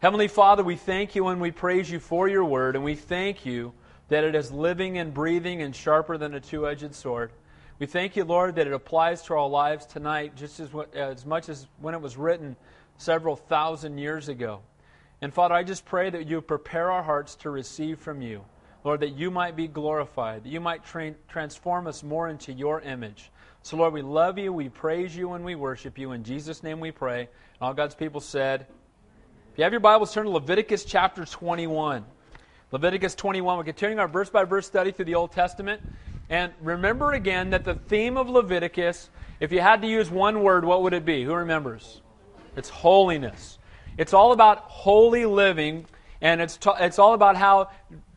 [0.00, 3.44] Heavenly Father, we thank you and we praise you for your word, and we thank
[3.44, 3.72] you
[4.06, 7.32] that it is living and breathing and sharper than a two edged sword.
[7.80, 11.48] We thank you, Lord, that it applies to our lives tonight just as, as much
[11.48, 12.54] as when it was written
[12.96, 14.60] several thousand years ago.
[15.20, 18.44] And Father, I just pray that you prepare our hearts to receive from you.
[18.84, 22.82] Lord, that you might be glorified, that you might tra- transform us more into your
[22.82, 23.32] image.
[23.62, 26.12] So, Lord, we love you, we praise you, and we worship you.
[26.12, 27.22] In Jesus' name we pray.
[27.22, 27.28] And
[27.60, 28.68] all God's people said,
[29.58, 32.04] you have your Bibles, turn to Leviticus chapter 21.
[32.70, 33.58] Leviticus 21.
[33.58, 35.82] We're continuing our verse by verse study through the Old Testament.
[36.30, 40.64] And remember again that the theme of Leviticus, if you had to use one word,
[40.64, 41.24] what would it be?
[41.24, 42.02] Who remembers?
[42.54, 43.58] It's holiness.
[43.96, 45.86] It's all about holy living,
[46.20, 47.70] and it's, t- it's all about how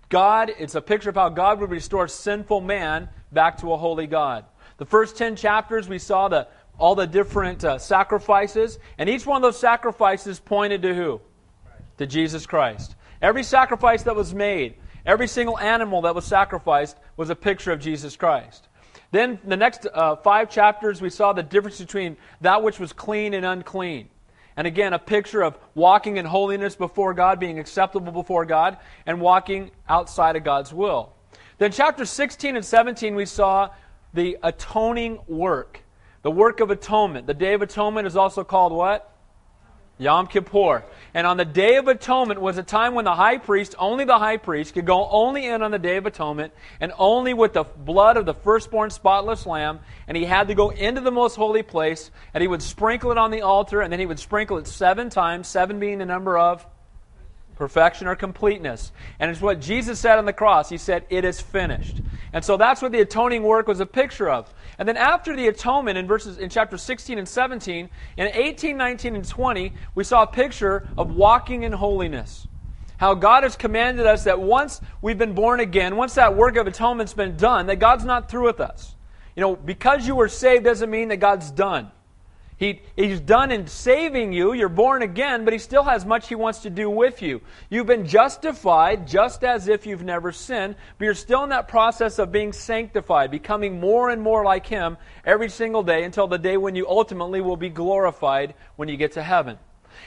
[0.10, 4.06] God, it's a picture of how God would restore sinful man back to a holy
[4.06, 4.46] God.
[4.78, 9.38] The first 10 chapters, we saw the, all the different uh, sacrifices, and each one
[9.38, 11.20] of those sacrifices pointed to who?
[12.02, 12.96] To Jesus Christ.
[13.22, 14.74] Every sacrifice that was made,
[15.06, 18.70] every single animal that was sacrificed, was a picture of Jesus Christ.
[19.12, 23.36] Then, the next uh, five chapters, we saw the difference between that which was clean
[23.36, 24.10] and unclean.
[24.58, 29.22] And again, a picture of walking in holiness before God, being acceptable before God, and
[29.22, 31.14] walking outside of God's will.
[31.60, 33.70] Then, chapter 16 and 17, we saw
[34.12, 35.84] the atoning work.
[36.24, 37.28] The work of atonement.
[37.28, 39.11] The Day of Atonement is also called what?
[40.02, 40.84] Yom Kippur.
[41.14, 44.18] And on the Day of Atonement was a time when the high priest, only the
[44.18, 47.64] high priest, could go only in on the Day of Atonement and only with the
[47.64, 49.80] blood of the firstborn spotless lamb.
[50.08, 53.20] And he had to go into the most holy place and he would sprinkle it
[53.20, 56.36] on the altar and then he would sprinkle it seven times, seven being the number
[56.36, 56.66] of
[57.56, 58.92] perfection or completeness.
[59.20, 60.70] And it's what Jesus said on the cross.
[60.70, 61.98] He said, It is finished.
[62.34, 64.54] And so that's what the atoning work was a picture of.
[64.78, 69.16] And then after the atonement in verses in chapter 16 and 17, in 18, 19,
[69.16, 72.48] and 20, we saw a picture of walking in holiness.
[72.98, 76.68] How God has commanded us that once we've been born again, once that work of
[76.68, 78.96] atonement's been done, that God's not through with us.
[79.36, 81.92] You know, because you were saved doesn't mean that God's done.
[82.62, 84.54] He, he's done in saving you.
[84.54, 87.42] You're born again, but He still has much He wants to do with you.
[87.72, 92.20] You've been justified just as if you've never sinned, but you're still in that process
[92.20, 96.56] of being sanctified, becoming more and more like Him every single day until the day
[96.56, 99.58] when you ultimately will be glorified when you get to heaven.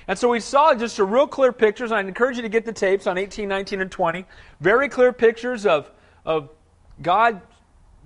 [0.07, 2.73] And so we saw just a real clear pictures, I encourage you to get the
[2.73, 4.27] tapes on 18, 19, and 20.
[4.61, 5.91] Very clear pictures of,
[6.25, 6.51] of
[7.03, 7.41] God's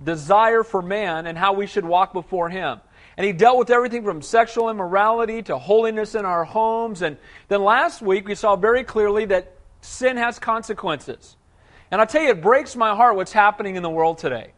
[0.03, 2.81] desire for man and how we should walk before Him.
[3.19, 7.01] And he dealt with everything from sexual immorality to holiness in our homes.
[7.01, 7.17] And
[7.49, 11.35] then last week we saw very clearly that sin has consequences.
[11.91, 14.53] And I tell you, it breaks my heart what's happening in the world today.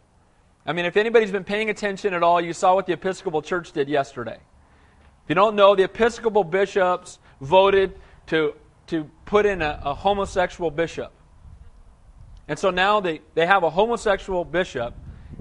[0.64, 3.72] I mean, if anybody's been paying attention at all, you saw what the Episcopal Church
[3.72, 4.38] did yesterday.
[4.38, 7.98] If you don't know, the Episcopal bishops voted
[8.28, 8.54] to,
[8.88, 11.12] to put in a, a homosexual bishop.
[12.48, 14.94] And so now they, they have a homosexual bishop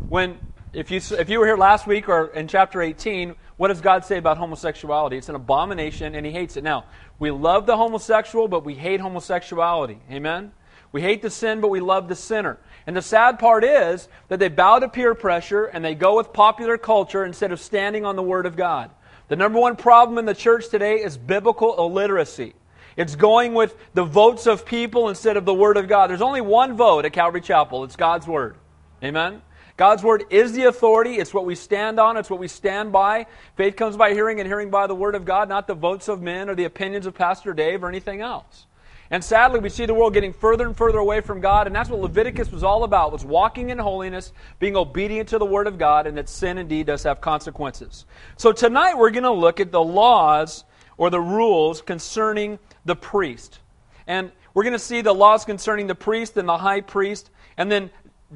[0.09, 0.39] when
[0.73, 4.05] if you, if you were here last week or in chapter 18, what does God
[4.05, 5.17] say about homosexuality?
[5.17, 6.65] It's an abomination and he hates it.
[6.65, 6.85] Now,
[7.19, 9.99] we love the homosexual, but we hate homosexuality.
[10.11, 10.53] Amen?
[10.93, 12.59] We hate the sin, but we love the sinner.
[12.87, 16.33] And the sad part is that they bow to peer pressure and they go with
[16.33, 18.91] popular culture instead of standing on the Word of God.
[19.29, 22.55] The number one problem in the church today is biblical illiteracy.
[22.97, 26.11] It's going with the votes of people instead of the Word of God.
[26.11, 28.57] There's only one vote at Calvary Chapel it's God's Word.
[29.03, 29.43] Amen?
[29.81, 31.15] God's word is the authority.
[31.15, 32.19] It's what we stand on.
[32.19, 33.25] It's what we stand by.
[33.57, 36.21] Faith comes by hearing and hearing by the word of God, not the votes of
[36.21, 38.67] men or the opinions of Pastor Dave or anything else.
[39.11, 41.89] And sadly, we see the world getting further and further away from God, and that's
[41.89, 45.79] what Leviticus was all about, was walking in holiness, being obedient to the Word of
[45.79, 48.05] God, and that sin indeed does have consequences.
[48.37, 50.65] So tonight we're going to look at the laws
[50.99, 53.61] or the rules concerning the priest.
[54.07, 57.73] And we're going to see the laws concerning the priest and the high priest, and
[57.73, 57.91] then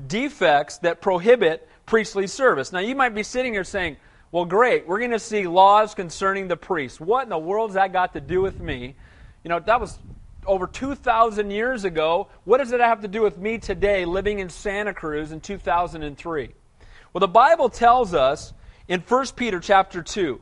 [0.07, 2.73] defects that prohibit priestly service.
[2.73, 3.97] Now, you might be sitting here saying,
[4.33, 7.01] well, great, we're going to see laws concerning the priests.
[7.01, 8.97] What in the world's that got to do with me?
[9.45, 9.99] You know, that was
[10.47, 12.29] over 2,000 years ago.
[12.45, 16.51] What does it have to do with me today living in Santa Cruz in 2003?
[17.13, 18.53] Well, the Bible tells us
[18.89, 20.41] in 1 Peter chapter 2,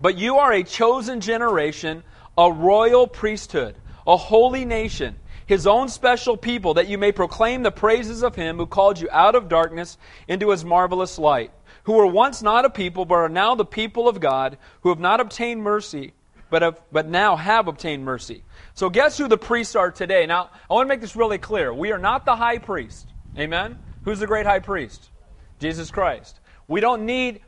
[0.00, 2.02] but you are a chosen generation,
[2.36, 3.76] a royal priesthood,
[4.06, 5.16] a holy nation
[5.46, 9.08] his own special people, that you may proclaim the praises of him who called you
[9.10, 9.98] out of darkness
[10.28, 11.52] into his marvelous light,
[11.84, 15.00] who were once not a people, but are now the people of God, who have
[15.00, 16.12] not obtained mercy,
[16.50, 18.44] but, have, but now have obtained mercy.
[18.74, 20.26] So, guess who the priests are today?
[20.26, 21.72] Now, I want to make this really clear.
[21.72, 23.08] We are not the high priest.
[23.38, 23.78] Amen?
[24.04, 25.10] Who's the great high priest?
[25.58, 26.40] Jesus Christ.
[26.68, 27.40] We don't need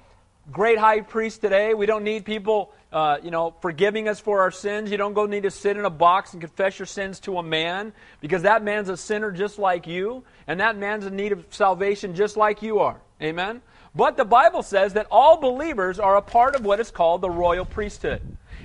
[0.51, 1.75] great high priests today.
[1.75, 4.91] We don't need people uh, you know, forgiving us for our sins.
[4.91, 7.43] You don't go need to sit in a box and confess your sins to a
[7.43, 11.45] man because that man's a sinner just like you, and that man's in need of
[11.51, 13.01] salvation just like you are.
[13.21, 13.63] Amen?
[13.95, 17.31] But the Bible says that all believers are a part of what is called the
[17.31, 18.21] royal priesthood.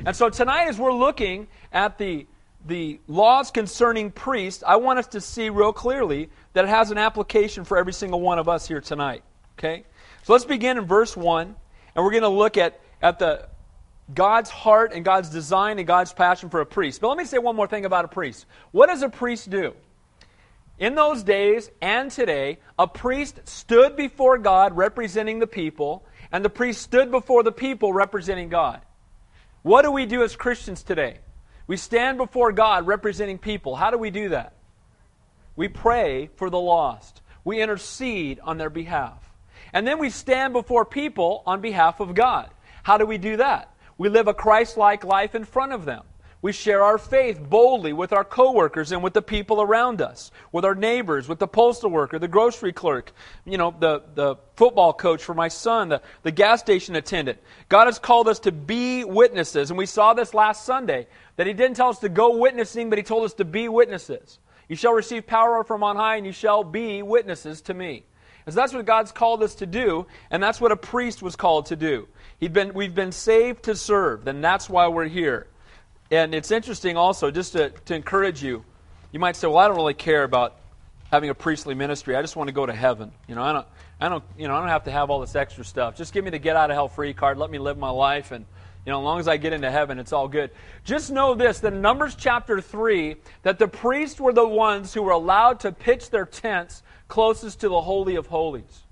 [0.06, 2.28] And so tonight, as we're looking at the,
[2.68, 6.98] the laws concerning priests, I want us to see real clearly that it has an
[6.98, 9.24] application for every single one of us here tonight.
[9.58, 9.86] Okay?
[10.24, 11.56] So let's begin in verse 1,
[11.96, 13.48] and we're going to look at, at the
[14.14, 17.02] God's heart and God's design and God's passion for a priest.
[17.02, 18.46] But let me say one more thing about a priest.
[18.72, 19.74] What does a priest do?
[20.80, 26.50] In those days and today, a priest stood before God representing the people, and the
[26.50, 28.82] priest stood before the people representing God.
[29.62, 31.20] What do we do as Christians today?
[31.68, 33.76] We stand before God representing people.
[33.76, 34.54] How do we do that?
[35.56, 37.22] We pray for the lost.
[37.44, 39.20] We intercede on their behalf.
[39.74, 42.50] And then we stand before people on behalf of God.
[42.84, 43.71] How do we do that?
[44.02, 46.02] We live a Christ like life in front of them.
[46.42, 50.66] We share our faith boldly with our coworkers and with the people around us, with
[50.66, 53.12] our neighbors, with the postal worker, the grocery clerk,
[53.46, 57.38] you know, the, the football coach for my son, the, the gas station attendant.
[57.70, 61.06] God has called us to be witnesses, and we saw this last Sunday,
[61.36, 64.40] that He didn't tell us to go witnessing, but He told us to be witnesses.
[64.68, 68.06] You shall receive power from on high, and you shall be witnesses to me.
[68.46, 71.36] And so that's what God's called us to do, and that's what a priest was
[71.36, 72.08] called to do.
[72.42, 75.46] He'd been, we've been saved to serve, and that's why we're here.
[76.10, 78.66] And it's interesting also, just to, to encourage you,
[79.12, 80.58] you might say, well, I don't really care about
[81.12, 82.16] having a priestly ministry.
[82.16, 83.12] I just want to go to heaven.
[83.28, 83.68] You know, I don't,
[84.00, 85.96] I don't, you know, I don't have to have all this extra stuff.
[85.96, 87.38] Just give me the get out of hell free card.
[87.38, 88.44] Let me live my life, and
[88.88, 90.50] you know, as long as I get into heaven, it's all good.
[90.84, 95.04] Just know this: that in Numbers chapter three, that the priests were the ones who
[95.04, 98.84] were allowed to pitch their tents closest to the holy of holies.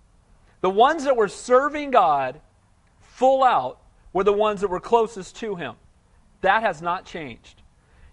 [0.61, 2.39] The ones that were serving God
[3.19, 3.81] full out
[4.13, 5.75] were the ones that were closest to Him.
[6.41, 7.61] That has not changed.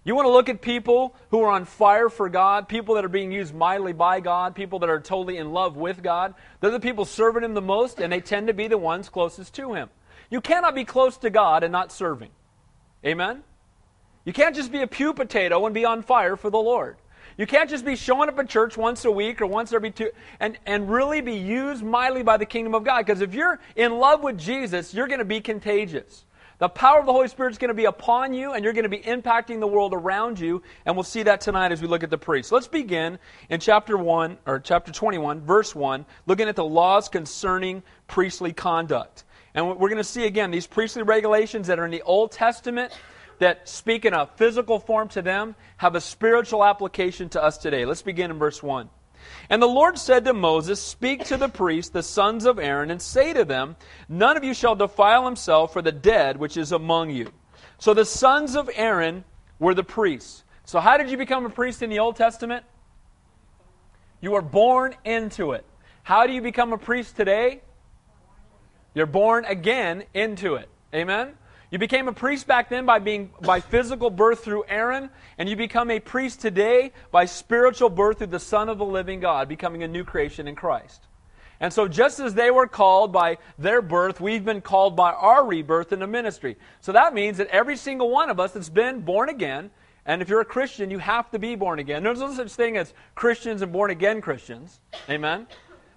[0.03, 3.09] You want to look at people who are on fire for God, people that are
[3.09, 6.33] being used mightily by God, people that are totally in love with God.
[6.59, 9.53] They're the people serving Him the most, and they tend to be the ones closest
[9.55, 9.89] to Him.
[10.29, 12.31] You cannot be close to God and not serving.
[13.05, 13.43] Amen?
[14.25, 16.97] You can't just be a pew potato and be on fire for the Lord.
[17.37, 20.09] You can't just be showing up at church once a week or once every two
[20.39, 23.05] and, and really be used mightily by the kingdom of God.
[23.05, 26.25] Because if you're in love with Jesus, you're going to be contagious.
[26.59, 28.81] The power of the Holy Spirit is going to be upon you, and you're going
[28.81, 30.63] to be impacting the world around you.
[30.87, 32.51] And we'll see that tonight as we look at the priest.
[32.51, 33.19] Let's begin
[33.49, 39.23] in chapter 1, or chapter 21, verse 1, looking at the laws concerning priestly conduct.
[39.53, 42.91] And we're going to see again these priestly regulations that are in the Old Testament
[43.39, 47.85] that speak in a physical form to them have a spiritual application to us today.
[47.85, 48.89] Let's begin in verse 1.
[49.49, 53.01] And the Lord said to Moses, Speak to the priests, the sons of Aaron, and
[53.01, 53.75] say to them,
[54.07, 57.31] None of you shall defile himself for the dead which is among you.
[57.77, 59.23] So the sons of Aaron
[59.59, 60.43] were the priests.
[60.65, 62.65] So, how did you become a priest in the Old Testament?
[64.19, 65.63] You were born into it.
[66.03, 67.61] How do you become a priest today?
[68.93, 70.67] You're born again into it.
[70.93, 71.33] Amen?
[71.69, 75.55] You became a priest back then by being by physical birth through Aaron, and you
[75.55, 79.83] become a priest today by spiritual birth through the Son of the living God, becoming
[79.83, 81.03] a new creation in Christ.
[81.59, 85.45] And so, just as they were called by their birth, we've been called by our
[85.45, 86.55] rebirth in the ministry.
[86.81, 89.71] So that means that every single one of us that's been born again,
[90.05, 92.03] and if you're a Christian, you have to be born again.
[92.03, 94.79] There's no such thing as Christians and born again Christians.
[95.09, 95.47] Amen?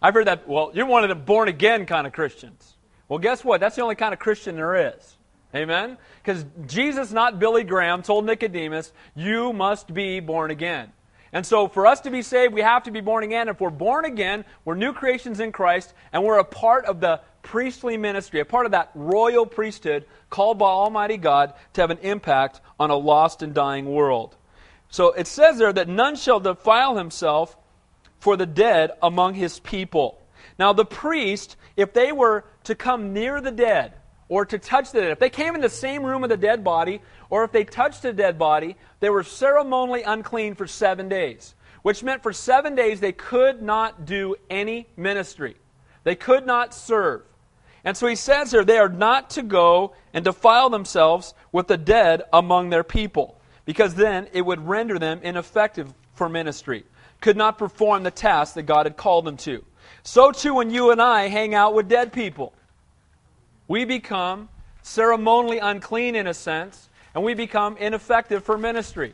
[0.02, 2.76] I've heard that, well, you're one of the born again kind of Christians.
[3.08, 3.60] Well, guess what?
[3.60, 5.16] That's the only kind of Christian there is.
[5.54, 5.98] Amen?
[6.22, 10.92] Because Jesus, not Billy Graham, told Nicodemus, You must be born again.
[11.32, 13.48] And so, for us to be saved, we have to be born again.
[13.48, 17.20] If we're born again, we're new creations in Christ, and we're a part of the
[17.42, 21.98] priestly ministry, a part of that royal priesthood called by Almighty God to have an
[21.98, 24.36] impact on a lost and dying world.
[24.90, 27.56] So, it says there that none shall defile himself
[28.18, 30.20] for the dead among his people.
[30.58, 33.94] Now, the priest, if they were to come near the dead,
[34.30, 35.10] or to touch the dead.
[35.10, 38.04] If they came in the same room with the dead body, or if they touched
[38.04, 43.00] a dead body, they were ceremonially unclean for seven days, which meant for seven days
[43.00, 45.56] they could not do any ministry.
[46.04, 47.22] They could not serve.
[47.84, 51.76] And so he says here, they are not to go and defile themselves with the
[51.76, 56.84] dead among their people, because then it would render them ineffective for ministry,
[57.20, 59.64] could not perform the task that God had called them to.
[60.04, 62.54] So too when you and I hang out with dead people
[63.70, 64.48] we become
[64.82, 69.12] ceremonially unclean in a sense, and we become ineffective for ministry.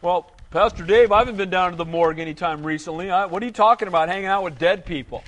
[0.00, 3.10] Well, Pastor Dave, I haven't been down to the morgue anytime recently.
[3.10, 5.22] I, what are you talking about, hanging out with dead people?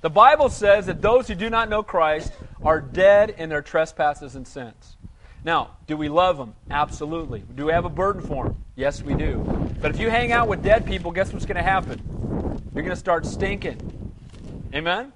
[0.00, 4.36] The Bible says that those who do not know Christ are dead in their trespasses
[4.36, 4.96] and sins.
[5.44, 6.54] Now, do we love them?
[6.70, 7.42] Absolutely.
[7.56, 8.64] Do we have a burden for them?
[8.74, 9.44] Yes, we do.
[9.82, 12.00] But if you hang out with dead people, guess what's going to happen?
[12.74, 14.14] You're going to start stinking.
[14.72, 15.12] Amen?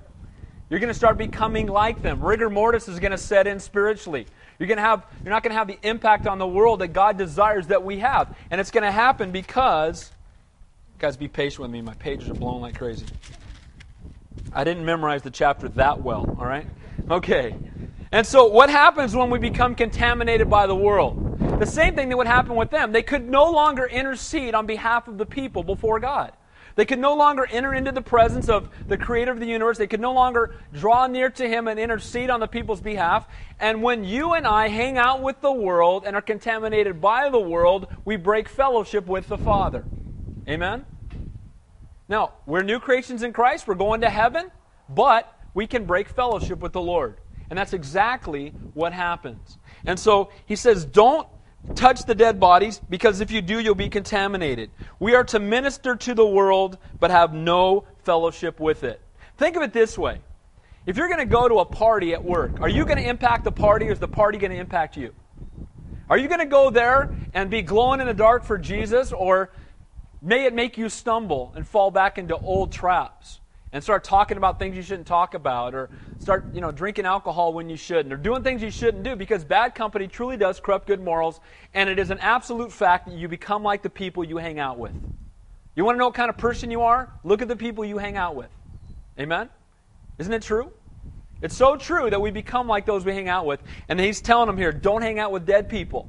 [0.71, 2.25] You're going to start becoming like them.
[2.25, 4.27] Rigor mortis is going to set in spiritually.
[4.59, 6.89] You're, going to have, you're not going to have the impact on the world that
[6.89, 8.37] God desires that we have.
[8.53, 10.13] And it's going to happen because,
[11.01, 11.83] guys, be patient with me.
[11.83, 13.07] My pages are blowing like crazy.
[14.53, 16.67] I didn't memorize the chapter that well, all right?
[17.11, 17.57] Okay.
[18.13, 21.59] And so, what happens when we become contaminated by the world?
[21.59, 22.93] The same thing that would happen with them.
[22.93, 26.33] They could no longer intercede on behalf of the people before God.
[26.81, 29.77] They could no longer enter into the presence of the creator of the universe.
[29.77, 33.29] They could no longer draw near to him and intercede on the people's behalf.
[33.59, 37.39] And when you and I hang out with the world and are contaminated by the
[37.39, 39.85] world, we break fellowship with the Father.
[40.49, 40.87] Amen?
[42.09, 43.69] Now, we're new creations in Christ.
[43.69, 44.51] We're going to heaven,
[44.89, 47.19] but we can break fellowship with the Lord.
[47.51, 49.59] And that's exactly what happens.
[49.85, 51.29] And so he says, don't
[51.75, 54.71] touch the dead bodies because if you do, you'll be contaminated.
[54.99, 59.01] We are to minister to the world but have no fellowship with it.
[59.37, 60.21] Think of it this way
[60.87, 63.45] if you're going to go to a party at work, are you going to impact
[63.45, 65.15] the party or is the party going to impact you?
[66.09, 69.51] Are you going to go there and be glowing in the dark for Jesus or
[70.21, 73.40] may it make you stumble and fall back into old traps?
[73.73, 77.53] And start talking about things you shouldn't talk about or start you know drinking alcohol
[77.53, 80.87] when you shouldn't or doing things you shouldn't do because bad company truly does corrupt
[80.87, 81.41] good morals
[81.75, 84.79] and it is an absolute fact that you become like the people you hang out
[84.79, 84.93] with.
[85.77, 87.13] You want to know what kind of person you are?
[87.23, 88.51] Look at the people you hang out with.
[89.19, 89.49] Amen?
[90.19, 90.73] Isn't it true?
[91.43, 94.47] It's so true that we become like those we hang out with and he's telling
[94.47, 96.09] them here don't hang out with dead people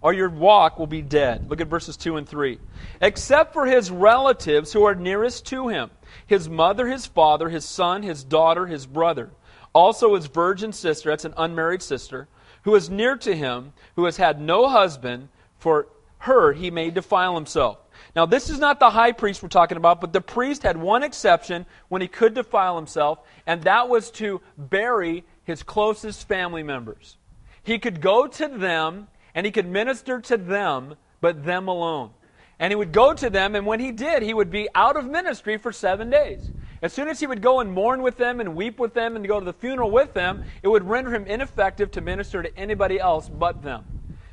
[0.00, 1.48] or your walk will be dead.
[1.50, 2.58] Look at verses 2 and 3.
[3.00, 5.90] Except for his relatives who are nearest to him
[6.28, 9.30] his mother, his father, his son, his daughter, his brother,
[9.72, 12.28] also his virgin sister, that's an unmarried sister,
[12.62, 17.34] who is near to him, who has had no husband, for her he may defile
[17.34, 17.78] himself.
[18.14, 21.02] Now, this is not the high priest we're talking about, but the priest had one
[21.02, 27.16] exception when he could defile himself, and that was to bury his closest family members.
[27.62, 32.10] He could go to them and he could minister to them, but them alone.
[32.60, 35.06] And he would go to them, and when he did, he would be out of
[35.06, 36.50] ministry for seven days.
[36.82, 39.26] As soon as he would go and mourn with them and weep with them and
[39.26, 42.98] go to the funeral with them, it would render him ineffective to minister to anybody
[42.98, 43.84] else but them.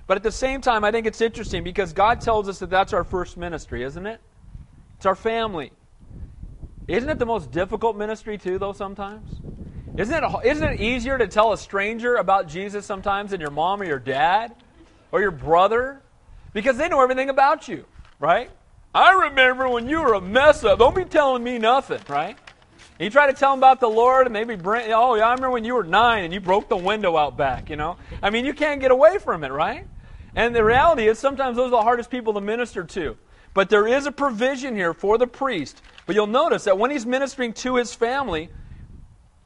[0.08, 2.94] But at the same time, I think it's interesting because God tells us that that's
[2.94, 4.20] our first ministry, isn't it?
[4.98, 5.72] It's our family.
[6.88, 9.39] Isn't it the most difficult ministry, too, though, sometimes?
[9.98, 13.82] Isn't it, isn't it easier to tell a stranger about Jesus sometimes than your mom
[13.82, 14.55] or your dad
[15.12, 16.01] or your brother?
[16.53, 17.86] Because they know everything about you
[18.19, 18.50] right?
[18.93, 20.79] I remember when you were a mess up.
[20.79, 22.38] Don't be telling me nothing, right?
[22.98, 25.34] And you try to tell them about the Lord, and maybe bring, oh, yeah, I
[25.34, 27.98] remember when you were nine and you broke the window out back, you know?
[28.24, 29.86] I mean, you can't get away from it, right?
[30.34, 33.17] And the reality is sometimes those are the hardest people to minister to.
[33.53, 35.81] But there is a provision here for the priest.
[36.05, 38.50] But you'll notice that when he's ministering to his family,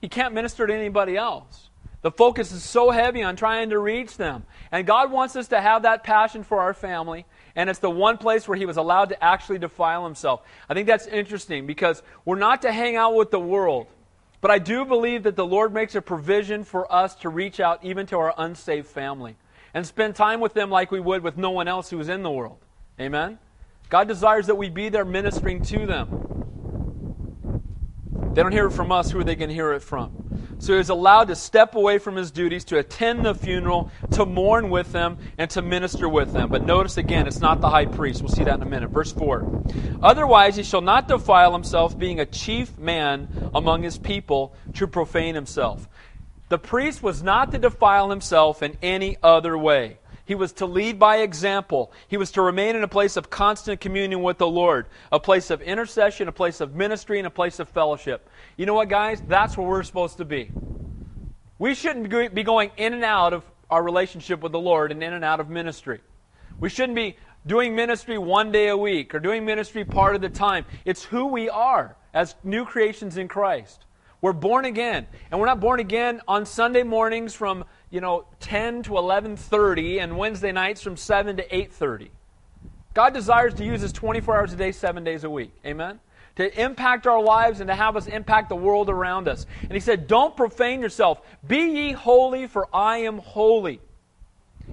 [0.01, 1.69] he can't minister to anybody else.
[2.01, 4.45] The focus is so heavy on trying to reach them.
[4.71, 8.17] And God wants us to have that passion for our family and it's the one
[8.17, 10.41] place where he was allowed to actually defile himself.
[10.67, 13.87] I think that's interesting because we're not to hang out with the world.
[14.41, 17.83] But I do believe that the Lord makes a provision for us to reach out
[17.83, 19.35] even to our unsaved family
[19.73, 22.23] and spend time with them like we would with no one else who is in
[22.23, 22.57] the world.
[22.99, 23.37] Amen?
[23.89, 26.28] God desires that we be there ministering to them.
[28.33, 30.13] They don't hear it from us, who are they going to hear it from?
[30.59, 34.25] So he was allowed to step away from his duties, to attend the funeral, to
[34.25, 36.49] mourn with them, and to minister with them.
[36.49, 38.21] But notice again, it's not the high priest.
[38.21, 38.89] We'll see that in a minute.
[38.89, 39.45] Verse 4.
[40.01, 45.35] Otherwise, he shall not defile himself, being a chief man among his people, to profane
[45.35, 45.87] himself.
[46.49, 49.99] The priest was not to defile himself in any other way.
[50.29, 51.91] He was to lead by example.
[52.07, 55.49] He was to remain in a place of constant communion with the Lord, a place
[55.49, 58.29] of intercession, a place of ministry, and a place of fellowship.
[58.55, 59.23] You know what, guys?
[59.27, 60.51] That's where we're supposed to be.
[61.57, 65.13] We shouldn't be going in and out of our relationship with the Lord and in
[65.13, 65.99] and out of ministry.
[66.59, 67.17] We shouldn't be
[67.47, 70.65] doing ministry one day a week or doing ministry part of the time.
[70.85, 73.83] It's who we are as new creations in Christ.
[74.21, 75.07] We're born again.
[75.31, 80.17] And we're not born again on Sunday mornings from you know, 10 to 11:30 and
[80.17, 82.11] Wednesday nights from 7 to 8:30.
[82.93, 85.51] God desires to use us 24 hours a day, 7 days a week.
[85.65, 85.99] Amen.
[86.35, 89.45] To impact our lives and to have us impact the world around us.
[89.63, 91.21] And he said, "Don't profane yourself.
[91.45, 93.81] Be ye holy, for I am holy."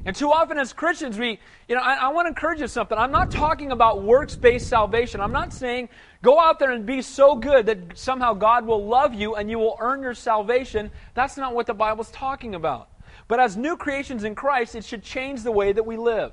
[0.05, 2.97] And too often as Christians, we, you know, I, I want to encourage you something.
[2.97, 5.21] I'm not talking about works based salvation.
[5.21, 5.89] I'm not saying
[6.23, 9.59] go out there and be so good that somehow God will love you and you
[9.59, 10.91] will earn your salvation.
[11.15, 12.89] That's not what the Bible's talking about.
[13.29, 16.33] But as new creations in Christ, it should change the way that we live.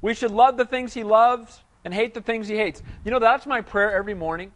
[0.00, 2.82] We should love the things He loves and hate the things He hates.
[3.04, 4.52] You know, that's my prayer every morning.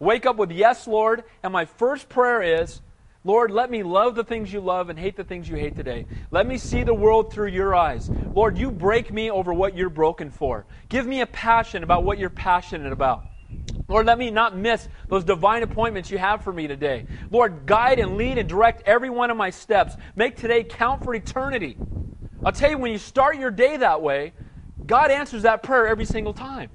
[0.00, 1.24] Wake up with, Yes, Lord.
[1.42, 2.80] And my first prayer is,
[3.24, 6.06] Lord, let me love the things you love and hate the things you hate today.
[6.30, 8.08] Let me see the world through your eyes.
[8.32, 10.66] Lord, you break me over what you're broken for.
[10.88, 13.24] Give me a passion about what you're passionate about.
[13.88, 17.06] Lord, let me not miss those divine appointments you have for me today.
[17.30, 19.96] Lord, guide and lead and direct every one of my steps.
[20.14, 21.76] Make today count for eternity.
[22.44, 24.34] I'll tell you, when you start your day that way,
[24.84, 26.70] God answers that prayer every single time.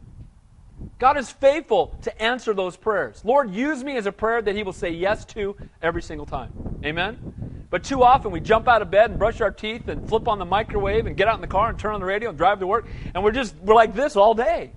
[0.99, 3.21] God is faithful to answer those prayers.
[3.23, 6.51] Lord, use me as a prayer that He will say yes to every single time.
[6.83, 7.67] Amen?
[7.69, 10.39] But too often we jump out of bed and brush our teeth and flip on
[10.39, 12.59] the microwave and get out in the car and turn on the radio and drive
[12.59, 14.71] to work, and we're just, we're like this all day.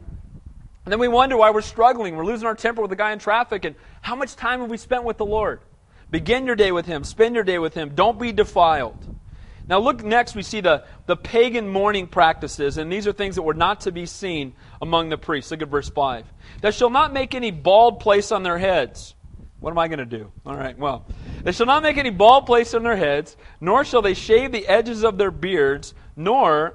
[0.87, 2.15] And then we wonder why we're struggling.
[2.15, 3.65] We're losing our temper with the guy in traffic.
[3.65, 5.61] And how much time have we spent with the Lord?
[6.13, 7.03] Begin your day with Him.
[7.03, 7.97] Spend your day with Him.
[7.97, 8.97] Don't be defiled.
[9.69, 13.43] Now, look next, we see the, the pagan mourning practices, and these are things that
[13.43, 15.51] were not to be seen among the priests.
[15.51, 16.25] Look at verse 5.
[16.61, 19.17] They shall not make any bald place on their heads.
[19.59, 20.31] What am I going to do?
[20.45, 21.05] All right, well.
[21.43, 24.69] They shall not make any bald place on their heads, nor shall they shave the
[24.69, 26.75] edges of their beards, nor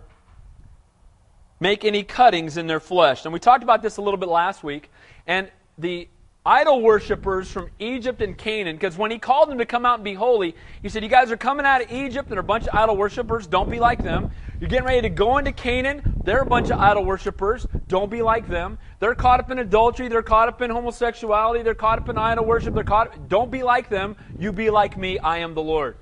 [1.62, 3.24] make any cuttings in their flesh.
[3.24, 4.92] And we talked about this a little bit last week.
[5.26, 6.10] And the
[6.46, 10.04] idol worshippers from Egypt and Canaan, because when he called them to come out and
[10.04, 12.68] be holy, he said, You guys are coming out of Egypt and are a bunch
[12.68, 13.46] of idol worshippers.
[13.46, 14.32] Don't be like them.
[14.60, 16.02] You're getting ready to go into Canaan.
[16.24, 17.68] They're a bunch of idol worshippers.
[17.88, 18.80] Don't be like them.
[19.00, 20.08] They're caught up in adultery.
[20.08, 21.64] They're caught up in homosexuality.
[21.64, 22.74] They're caught up in idol worship.
[22.74, 23.08] They're caught.
[23.08, 23.30] up.
[23.30, 24.16] Don't be like them.
[24.40, 25.20] You be like me.
[25.20, 25.96] I am the Lord.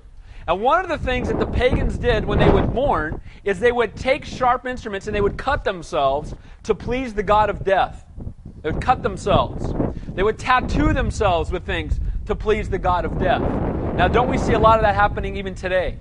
[0.50, 3.70] And one of the things that the pagans did when they would mourn is they
[3.70, 8.04] would take sharp instruments and they would cut themselves to please the God of death.
[8.60, 9.72] They would cut themselves.
[10.12, 13.42] They would tattoo themselves with things to please the God of death.
[13.94, 16.00] Now, don't we see a lot of that happening even today?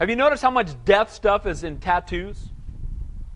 [0.00, 2.48] Have you noticed how much death stuff is in tattoos?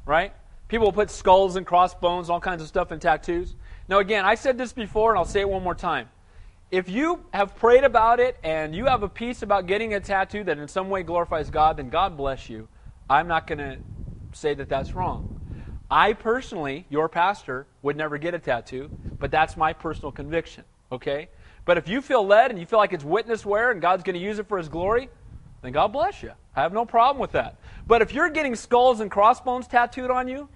[0.04, 0.34] Right?
[0.66, 3.54] People put skulls and crossbones, all kinds of stuff in tattoos.
[3.88, 6.08] Now, again, I said this before and I'll say it one more time
[6.74, 10.42] if you have prayed about it and you have a peace about getting a tattoo
[10.42, 12.66] that in some way glorifies God, then God bless you.
[13.08, 13.78] I'm not going to
[14.32, 15.40] say that that's wrong.
[15.88, 21.28] I personally, your pastor, would never get a tattoo, but that's my personal conviction, okay?
[21.64, 24.18] But if you feel led and you feel like it's witness wear and God's going
[24.18, 25.08] to use it for His glory,
[25.62, 26.32] then God bless you.
[26.56, 27.56] I have no problem with that.
[27.86, 30.48] But if you're getting skulls and crossbones tattooed on you,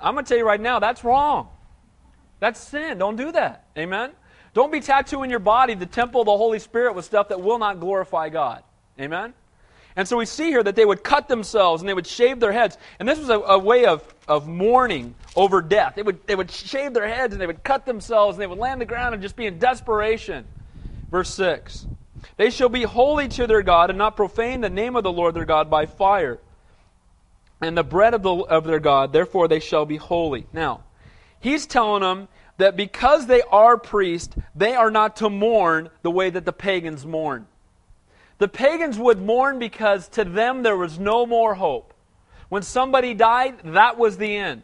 [0.00, 1.48] I'm going to tell you right now, that's wrong.
[2.40, 2.98] That's sin.
[2.98, 3.66] Don't do that.
[3.78, 4.10] Amen?
[4.52, 7.58] Don't be tattooing your body, the temple of the Holy Spirit, with stuff that will
[7.58, 8.62] not glorify God.
[8.98, 9.34] Amen?
[9.96, 12.52] And so we see here that they would cut themselves and they would shave their
[12.52, 12.78] heads.
[12.98, 15.94] And this was a, a, way of, of mourning over death.
[15.96, 18.58] They would, they would shave their heads and they would cut themselves and they would
[18.58, 20.46] land the ground and just be in desperation.
[21.10, 21.86] Verse 6
[22.36, 25.34] They shall be holy to their God and not profane the name of the Lord
[25.34, 26.38] their God by fire.
[27.60, 30.46] And the bread of, the, of their God, therefore they shall be holy.
[30.52, 30.82] Now,
[31.40, 32.28] he's telling them
[32.60, 37.04] that because they are priests, they are not to mourn the way that the pagans
[37.04, 37.46] mourn.
[38.38, 41.92] The pagans would mourn because to them there was no more hope.
[42.48, 44.62] When somebody died, that was the end.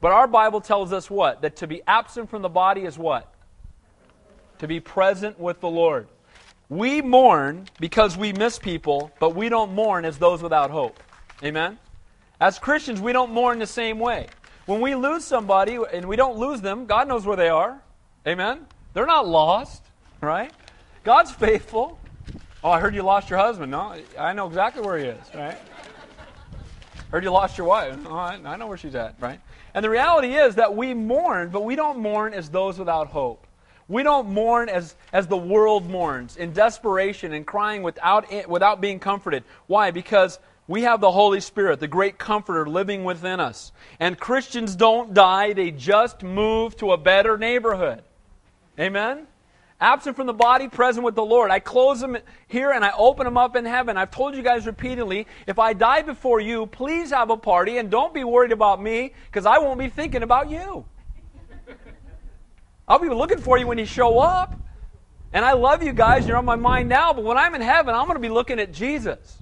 [0.00, 1.42] But our Bible tells us what?
[1.42, 3.32] That to be absent from the body is what?
[4.58, 6.08] To be present with the Lord.
[6.68, 11.00] We mourn because we miss people, but we don't mourn as those without hope.
[11.42, 11.78] Amen?
[12.40, 14.26] As Christians, we don't mourn the same way.
[14.66, 17.80] When we lose somebody and we don't lose them, God knows where they are.
[18.26, 18.66] Amen?
[18.94, 19.82] They're not lost,
[20.20, 20.52] right?
[21.04, 21.98] God's faithful.
[22.64, 23.70] Oh, I heard you lost your husband.
[23.70, 25.56] No, I know exactly where he is, right?
[27.12, 27.96] Heard you lost your wife.
[28.06, 29.40] Oh, I, I know where she's at, right?
[29.72, 33.46] And the reality is that we mourn, but we don't mourn as those without hope.
[33.86, 38.98] We don't mourn as, as the world mourns, in desperation and crying without, without being
[38.98, 39.44] comforted.
[39.68, 39.92] Why?
[39.92, 43.72] Because we have the Holy Spirit, the great comforter living within us.
[44.00, 48.02] And Christians don't die, they just move to a better neighborhood.
[48.78, 49.26] Amen?
[49.80, 51.50] Absent from the body, present with the Lord.
[51.50, 52.16] I close them
[52.48, 53.96] here and I open them up in heaven.
[53.96, 57.90] I've told you guys repeatedly if I die before you, please have a party and
[57.90, 60.84] don't be worried about me because I won't be thinking about you.
[62.88, 64.58] I'll be looking for you when you show up.
[65.32, 67.94] And I love you guys, you're on my mind now, but when I'm in heaven,
[67.94, 69.36] I'm going to be looking at Jesus.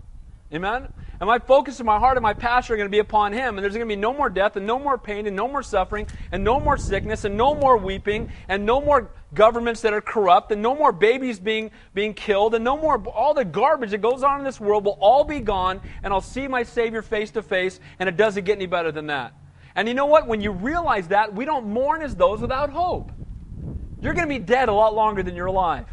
[0.53, 0.89] Amen?
[1.21, 3.57] And my focus and my heart and my passion are going to be upon Him.
[3.57, 5.63] And there's going to be no more death and no more pain and no more
[5.63, 10.01] suffering and no more sickness and no more weeping and no more governments that are
[10.01, 13.99] corrupt and no more babies being, being killed and no more, all the garbage that
[13.99, 17.31] goes on in this world will all be gone and I'll see my Savior face
[17.33, 19.35] to face and it doesn't get any better than that.
[19.75, 20.29] And you know what?
[20.29, 23.11] When you realize that, we don't mourn as those without hope.
[24.01, 25.87] You're going to be dead a lot longer than you're alive.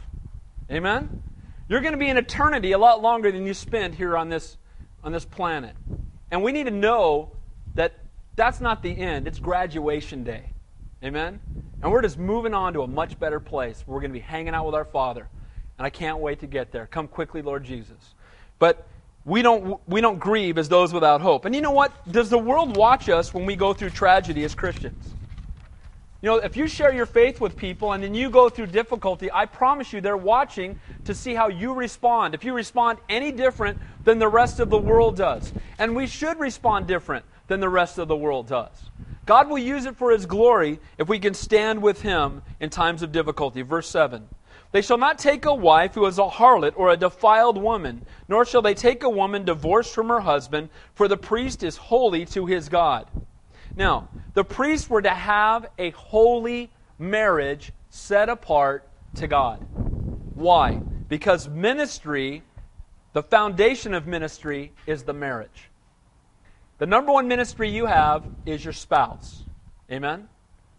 [0.69, 1.23] Amen?
[1.67, 4.57] You're going to be in eternity a lot longer than you spend here on this
[5.03, 5.75] on this planet.
[6.31, 7.29] And we need to know
[7.75, 7.93] that
[8.35, 10.51] that's not the end, it's graduation day.
[11.03, 11.39] Amen?
[11.81, 13.83] And we're just moving on to a much better place.
[13.87, 15.27] We're going to be hanging out with our Father.
[15.77, 16.85] And I can't wait to get there.
[16.85, 18.13] Come quickly, Lord Jesus.
[18.59, 18.85] But
[19.25, 21.45] we don't, we don't grieve as those without hope.
[21.45, 21.91] And you know what?
[22.11, 25.15] Does the world watch us when we go through tragedy as Christians?
[26.21, 29.31] You know, if you share your faith with people and then you go through difficulty,
[29.31, 32.35] I promise you they're watching to see how you respond.
[32.35, 35.51] If you respond any different than the rest of the world does.
[35.79, 38.91] And we should respond different than the rest of the world does.
[39.25, 43.01] God will use it for His glory if we can stand with Him in times
[43.01, 43.63] of difficulty.
[43.63, 44.27] Verse 7
[44.71, 48.45] They shall not take a wife who is a harlot or a defiled woman, nor
[48.45, 52.45] shall they take a woman divorced from her husband, for the priest is holy to
[52.45, 53.07] his God.
[53.75, 59.65] Now, the priests were to have a holy marriage set apart to God.
[60.35, 60.75] Why?
[61.09, 62.43] Because ministry,
[63.13, 65.69] the foundation of ministry, is the marriage.
[66.77, 69.43] The number one ministry you have is your spouse.
[69.91, 70.27] Amen?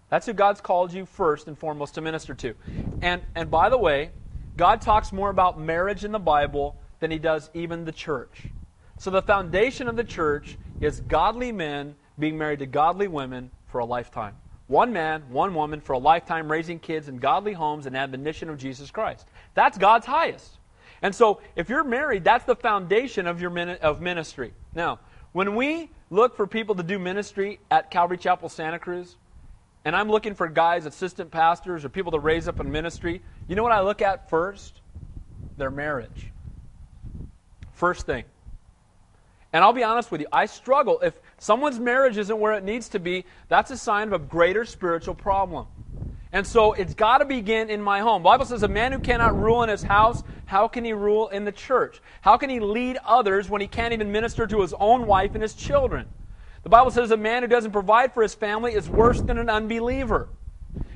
[0.08, 2.54] That's who God's called you first and foremost to minister to.
[3.00, 4.10] And, and by the way,
[4.56, 8.46] God talks more about marriage in the Bible than he does even the church.
[8.98, 13.78] So the foundation of the church is godly men being married to godly women for
[13.78, 14.36] a lifetime.
[14.66, 18.58] One man, one woman for a lifetime, raising kids in godly homes and admonition of
[18.58, 19.28] Jesus Christ.
[19.54, 20.58] That's God's highest.
[21.02, 24.52] And so, if you're married, that's the foundation of your of ministry.
[24.74, 25.00] Now,
[25.32, 29.16] when we look for people to do ministry at Calvary Chapel Santa Cruz,
[29.84, 33.56] and I'm looking for guys, assistant pastors, or people to raise up in ministry, you
[33.56, 34.80] know what I look at first?
[35.56, 36.28] Their marriage.
[37.72, 38.24] First thing.
[39.52, 41.00] And I'll be honest with you, I struggle.
[41.00, 44.64] If someone's marriage isn't where it needs to be, that's a sign of a greater
[44.64, 45.66] spiritual problem.
[46.32, 48.22] And so it's got to begin in my home.
[48.22, 51.28] The Bible says a man who cannot rule in his house, how can he rule
[51.28, 52.00] in the church?
[52.20, 55.42] How can he lead others when he can't even minister to his own wife and
[55.42, 56.08] his children?
[56.62, 59.50] The Bible says a man who doesn't provide for his family is worse than an
[59.50, 60.28] unbeliever.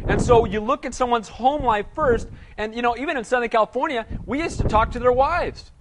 [0.06, 3.48] And so you look at someone's home life first, and you know, even in Southern
[3.48, 5.72] California, we used to talk to their wives.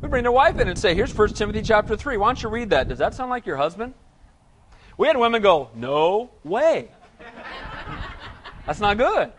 [0.00, 2.16] We bring their wife in and say, here's 1 Timothy chapter 3.
[2.16, 2.88] Why don't you read that?
[2.88, 3.94] Does that sound like your husband?
[4.96, 6.90] We had women go, no way.
[8.66, 9.32] That's not good.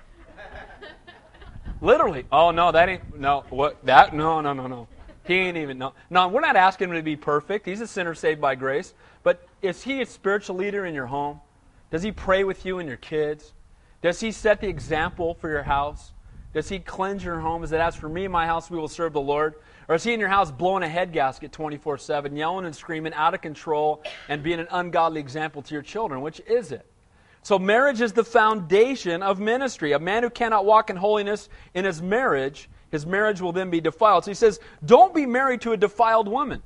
[1.81, 2.25] Literally.
[2.31, 4.87] Oh no, that ain't no what that no no no no.
[5.25, 5.93] He ain't even no.
[6.09, 7.65] No, we're not asking him to be perfect.
[7.65, 8.93] He's a sinner saved by grace.
[9.23, 11.39] But is he a spiritual leader in your home?
[11.89, 13.53] Does he pray with you and your kids?
[14.01, 16.11] Does he set the example for your house?
[16.53, 17.63] Does he cleanse your home?
[17.63, 19.55] Is it as for me and my house we will serve the Lord?
[19.87, 23.13] Or is he in your house blowing a head gasket 24 7, yelling and screaming,
[23.13, 26.21] out of control, and being an ungodly example to your children?
[26.21, 26.85] Which is it?
[27.43, 29.93] So, marriage is the foundation of ministry.
[29.93, 33.81] A man who cannot walk in holiness in his marriage, his marriage will then be
[33.81, 34.25] defiled.
[34.25, 36.61] So, he says, don't be married to a defiled woman.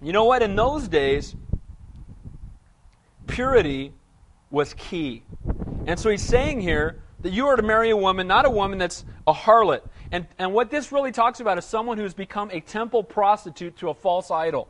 [0.00, 0.42] You know what?
[0.42, 1.34] In those days,
[3.26, 3.92] purity
[4.50, 5.24] was key.
[5.86, 8.78] And so, he's saying here that you are to marry a woman, not a woman
[8.78, 9.80] that's a harlot.
[10.12, 13.88] And, and what this really talks about is someone who's become a temple prostitute to
[13.88, 14.68] a false idol.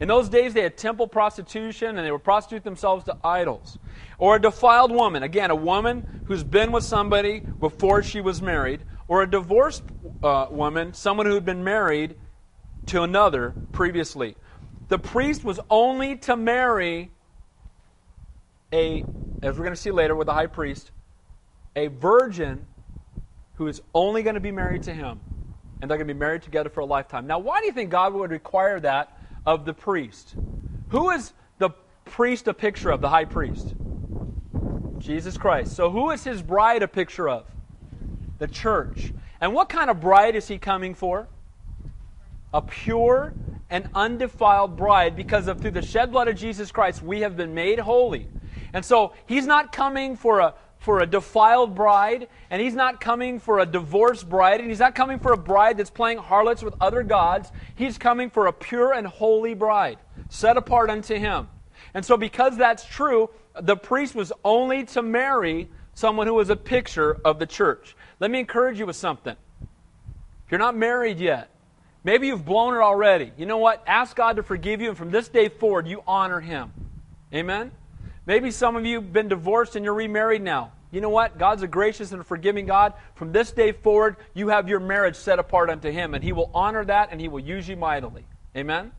[0.00, 3.78] In those days, they had temple prostitution and they would prostitute themselves to idols.
[4.18, 8.80] Or a defiled woman, again, a woman who's been with somebody before she was married.
[9.06, 9.82] Or a divorced
[10.22, 12.16] uh, woman, someone who had been married
[12.86, 14.36] to another previously.
[14.88, 17.10] The priest was only to marry
[18.72, 19.04] a,
[19.42, 20.90] as we're going to see later with the high priest,
[21.76, 22.66] a virgin
[23.64, 25.18] who is only going to be married to him,
[25.80, 27.26] and they're going to be married together for a lifetime.
[27.26, 30.36] Now, why do you think God would require that of the priest?
[30.90, 31.70] Who is the
[32.04, 33.74] priest a picture of, the high priest?
[34.98, 35.74] Jesus Christ.
[35.74, 37.46] So, who is his bride a picture of?
[38.38, 39.14] The church.
[39.40, 41.26] And what kind of bride is he coming for?
[42.52, 43.32] A pure
[43.70, 47.54] and undefiled bride because of through the shed blood of Jesus Christ we have been
[47.54, 48.28] made holy.
[48.74, 53.40] And so he's not coming for a for a defiled bride, and he's not coming
[53.40, 56.74] for a divorced bride, and he's not coming for a bride that's playing harlots with
[56.78, 57.50] other gods.
[57.74, 61.48] He's coming for a pure and holy bride, set apart unto him.
[61.94, 66.56] And so, because that's true, the priest was only to marry someone who was a
[66.56, 67.96] picture of the church.
[68.20, 69.36] Let me encourage you with something.
[69.62, 71.48] If you're not married yet,
[72.02, 73.32] maybe you've blown it already.
[73.38, 73.82] You know what?
[73.86, 76.72] Ask God to forgive you, and from this day forward, you honor Him.
[77.32, 77.72] Amen?
[78.26, 80.72] Maybe some of you have been divorced and you're remarried now.
[80.90, 81.38] You know what?
[81.38, 82.94] God's a gracious and forgiving God.
[83.16, 86.50] From this day forward, you have your marriage set apart unto Him, and He will
[86.54, 88.24] honor that and He will use you mightily.
[88.56, 88.92] Amen?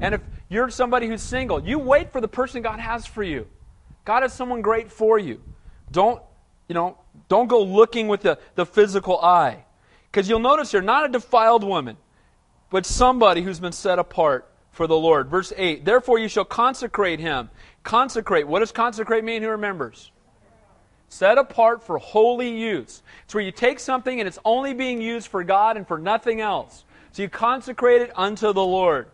[0.00, 3.46] And if you're somebody who's single, you wait for the person God has for you.
[4.04, 5.42] God has someone great for you.
[5.90, 6.22] Don't,
[6.68, 6.96] you know,
[7.28, 9.64] don't go looking with the, the physical eye.
[10.10, 11.96] Because you'll notice you're not a defiled woman.
[12.72, 15.28] but somebody who's been set apart for the Lord.
[15.28, 17.50] Verse 8 Therefore you shall consecrate him.
[17.84, 18.48] Consecrate.
[18.48, 19.42] What does consecrate mean?
[19.42, 20.10] Who remembers?
[21.08, 23.02] Set apart for holy use.
[23.24, 26.40] It's where you take something and it's only being used for God and for nothing
[26.40, 26.84] else.
[27.12, 29.08] So you consecrate it unto the Lord.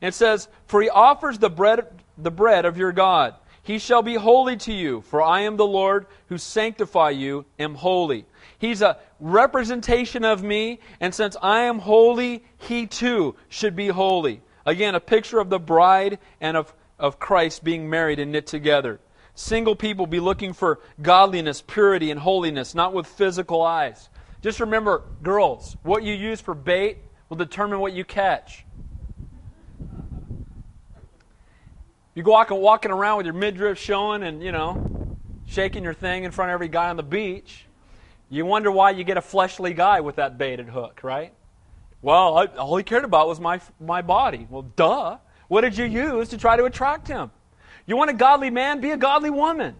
[0.00, 1.86] And it says, For he offers the bread,
[2.18, 3.34] the bread of your God.
[3.62, 7.76] He shall be holy to you, for I am the Lord who sanctify you, am
[7.76, 8.26] holy.
[8.58, 14.42] He's a representation of me, and since I am holy, he too should be holy.
[14.66, 19.00] Again, a picture of the bride and of, of Christ being married and knit together.
[19.34, 24.08] Single people be looking for godliness, purity, and holiness, not with physical eyes.
[24.42, 26.98] Just remember, girls, what you use for bait
[27.28, 28.64] will determine what you catch.
[32.14, 36.22] You go walking, walking around with your midriff showing and, you know, shaking your thing
[36.22, 37.66] in front of every guy on the beach.
[38.30, 41.34] You wonder why you get a fleshly guy with that baited hook, right?
[42.04, 44.46] Well, I, all he cared about was my, my body.
[44.50, 45.16] Well, duh.
[45.48, 47.30] What did you use to try to attract him?
[47.86, 48.82] You want a godly man?
[48.82, 49.74] Be a godly woman.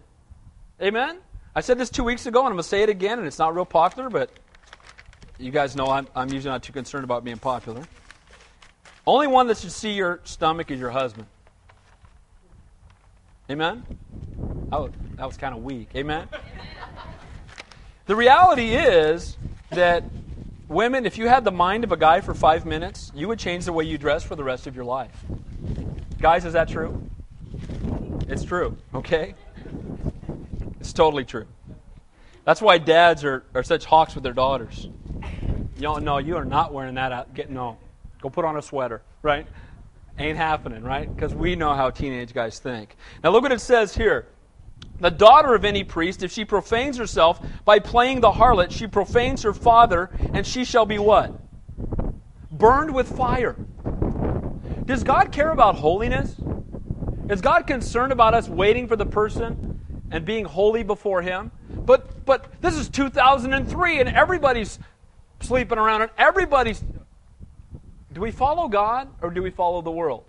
[0.81, 1.19] Amen?
[1.53, 3.37] I said this two weeks ago, and I'm going to say it again, and it's
[3.37, 4.31] not real popular, but
[5.37, 7.83] you guys know I'm, I'm usually not too concerned about being popular.
[9.05, 11.27] Only one that should see your stomach is your husband.
[13.51, 13.83] Amen?
[14.71, 15.89] Oh, that was kind of weak.
[15.95, 16.27] Amen?
[18.07, 19.37] the reality is
[19.69, 20.03] that
[20.67, 23.65] women, if you had the mind of a guy for five minutes, you would change
[23.65, 25.25] the way you dress for the rest of your life.
[26.19, 27.09] Guys, is that true?
[28.27, 29.35] It's true, okay?
[30.79, 31.45] It's totally true.
[32.43, 34.87] That's why dads are, are such hawks with their daughters.
[35.75, 37.33] You don't know, you are not wearing that out.
[37.33, 37.77] Get, no.
[38.21, 39.45] Go put on a sweater, right?
[40.17, 41.13] Ain't happening, right?
[41.13, 42.95] Because we know how teenage guys think.
[43.23, 44.27] Now look what it says here.
[44.99, 49.43] The daughter of any priest, if she profanes herself by playing the harlot, she profanes
[49.43, 51.33] her father, and she shall be what?
[52.51, 53.55] Burned with fire.
[54.85, 56.35] Does God care about holiness?
[57.29, 59.81] Is God concerned about us waiting for the person
[60.11, 61.51] and being holy before Him?
[61.69, 64.79] But but this is 2003 and everybody's
[65.41, 66.83] sleeping around and everybody's
[68.13, 70.23] do we follow God or do we follow the world?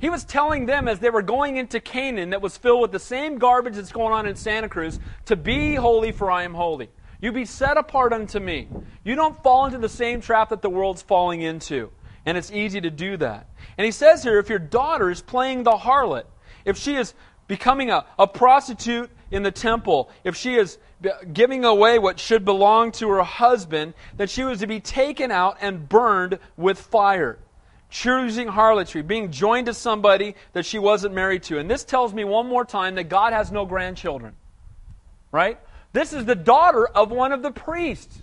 [0.00, 2.98] He was telling them as they were going into Canaan that was filled with the
[2.98, 6.88] same garbage that's going on in Santa Cruz to be holy, for I am holy.
[7.20, 8.68] You be set apart unto me.
[9.04, 11.90] You don't fall into the same trap that the world's falling into.
[12.24, 13.48] And it's easy to do that.
[13.76, 16.24] And he says here if your daughter is playing the harlot,
[16.64, 17.12] if she is
[17.46, 20.78] becoming a, a prostitute in the temple, if she is
[21.32, 25.58] giving away what should belong to her husband, that she was to be taken out
[25.60, 27.38] and burned with fire.
[27.90, 31.58] Choosing harlotry, being joined to somebody that she wasn't married to.
[31.58, 34.34] And this tells me one more time that God has no grandchildren.
[35.32, 35.58] Right?
[35.92, 38.22] This is the daughter of one of the priests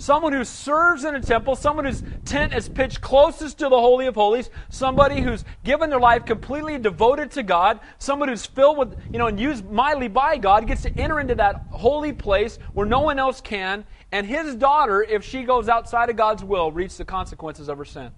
[0.00, 4.06] someone who serves in a temple, someone whose tent is pitched closest to the Holy
[4.06, 8.96] of Holies, somebody who's given their life completely devoted to God, someone who's filled with,
[9.12, 12.86] you know, and used mightily by God, gets to enter into that holy place where
[12.86, 16.96] no one else can, and his daughter, if she goes outside of God's will, reaps
[16.96, 18.10] the consequences of her sin.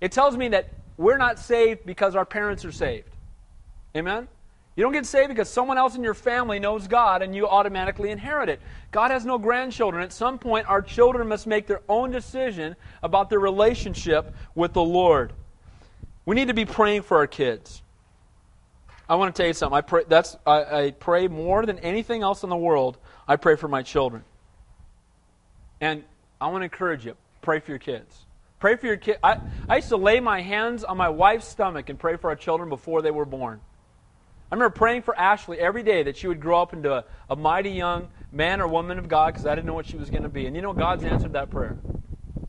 [0.00, 3.08] It tells me that we're not saved because our parents are saved.
[3.96, 4.28] Amen?
[4.76, 8.10] You don't get saved because someone else in your family knows God and you automatically
[8.10, 8.60] inherit it.
[8.92, 10.02] God has no grandchildren.
[10.02, 14.82] At some point, our children must make their own decision about their relationship with the
[14.82, 15.32] Lord.
[16.24, 17.82] We need to be praying for our kids.
[19.08, 19.76] I want to tell you something.
[19.76, 22.96] I pray, that's, I, I pray more than anything else in the world.
[23.26, 24.22] I pray for my children.
[25.80, 26.04] And
[26.40, 28.26] I want to encourage you pray for your kids.
[28.60, 29.18] Pray for your kids.
[29.24, 32.36] I, I used to lay my hands on my wife's stomach and pray for our
[32.36, 33.60] children before they were born.
[34.52, 37.36] I remember praying for Ashley every day that she would grow up into a, a
[37.36, 40.24] mighty young man or woman of God because I didn't know what she was going
[40.24, 40.46] to be.
[40.46, 41.78] And you know, God's answered that prayer.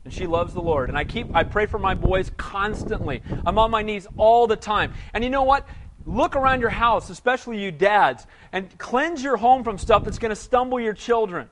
[0.04, 0.90] And she loves the Lord.
[0.90, 3.22] And I keep I pray for my boys constantly.
[3.46, 4.92] I'm on my knees all the time.
[5.14, 5.66] And you know what?
[6.04, 10.30] Look around your house, especially you dads, and cleanse your home from stuff that's going
[10.30, 11.48] to stumble your children.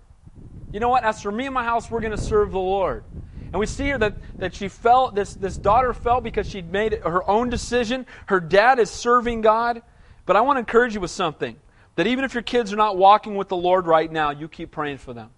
[0.72, 1.04] You know what?
[1.04, 3.04] As for me and my house, we're going to serve the Lord.
[3.52, 6.94] And we see here that, that she fell, this, this daughter fell because she'd made
[7.02, 8.06] her own decision.
[8.26, 9.82] Her dad is serving God.
[10.24, 11.56] But I want to encourage you with something
[11.96, 14.70] that even if your kids are not walking with the Lord right now, you keep
[14.70, 15.30] praying for them.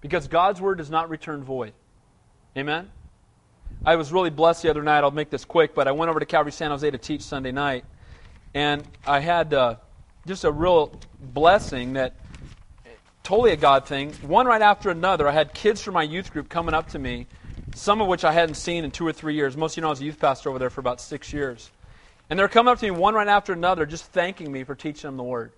[0.00, 1.72] Because God's word does not return void.
[2.56, 2.90] Amen?
[3.84, 5.02] I was really blessed the other night.
[5.02, 7.50] I'll make this quick, but I went over to Calvary San Jose to teach Sunday
[7.50, 7.84] night.
[8.54, 9.76] And I had uh,
[10.26, 12.14] just a real blessing that
[13.24, 14.12] totally a God thing.
[14.22, 17.26] One right after another, I had kids from my youth group coming up to me,
[17.74, 19.56] some of which I hadn't seen in two or three years.
[19.56, 21.70] Most of you know I was a youth pastor over there for about six years.
[22.30, 25.08] And they're coming up to me one right after another, just thanking me for teaching
[25.08, 25.52] them the word.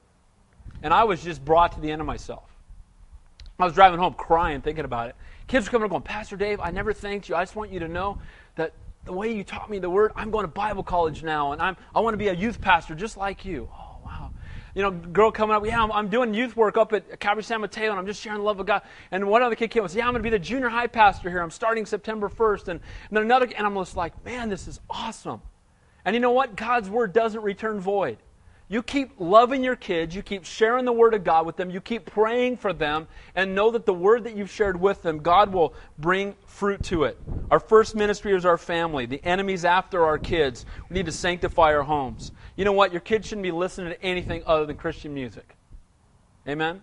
[0.82, 2.44] And I was just brought to the end of myself.
[3.58, 5.16] I was driving home crying, thinking about it.
[5.48, 7.34] Kids were coming up going, Pastor Dave, I never thanked you.
[7.34, 8.18] I just want you to know
[8.56, 8.74] that
[9.04, 11.76] the way you taught me the word, I'm going to Bible college now, and I'm,
[11.94, 13.68] I want to be a youth pastor just like you.
[13.72, 13.85] Oh.
[14.76, 17.62] You know, girl coming up, yeah, I'm, I'm doing youth work up at Calvary San
[17.62, 18.82] Mateo, and I'm just sharing the love of God.
[19.10, 20.86] And one other kid came and said, yeah, I'm going to be the junior high
[20.86, 21.40] pastor here.
[21.40, 22.68] I'm starting September 1st.
[22.68, 25.40] And, and then another, and I'm just like, man, this is awesome.
[26.04, 26.56] And you know what?
[26.56, 28.18] God's word doesn't return void.
[28.68, 31.80] You keep loving your kids, you keep sharing the Word of God with them, you
[31.80, 35.52] keep praying for them, and know that the Word that you've shared with them, God
[35.52, 37.16] will bring fruit to it.
[37.52, 39.06] Our first ministry is our family.
[39.06, 40.66] The enemy's after our kids.
[40.90, 42.32] We need to sanctify our homes.
[42.56, 42.90] You know what?
[42.90, 45.56] Your kids shouldn't be listening to anything other than Christian music.
[46.48, 46.82] Amen?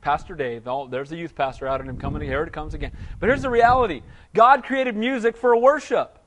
[0.00, 2.22] Pastor Dave, there's a youth pastor out and him coming.
[2.22, 2.90] Here it comes again.
[3.20, 4.02] But here's the reality
[4.34, 6.18] God created music for worship.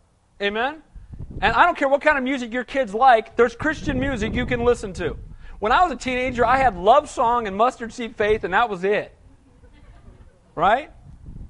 [0.42, 0.82] Amen?
[1.42, 4.46] And I don't care what kind of music your kids like, there's Christian music you
[4.46, 5.18] can listen to.
[5.60, 8.70] When I was a teenager, I had Love Song and Mustard Seed Faith, and that
[8.70, 9.14] was it.
[10.56, 10.92] Right?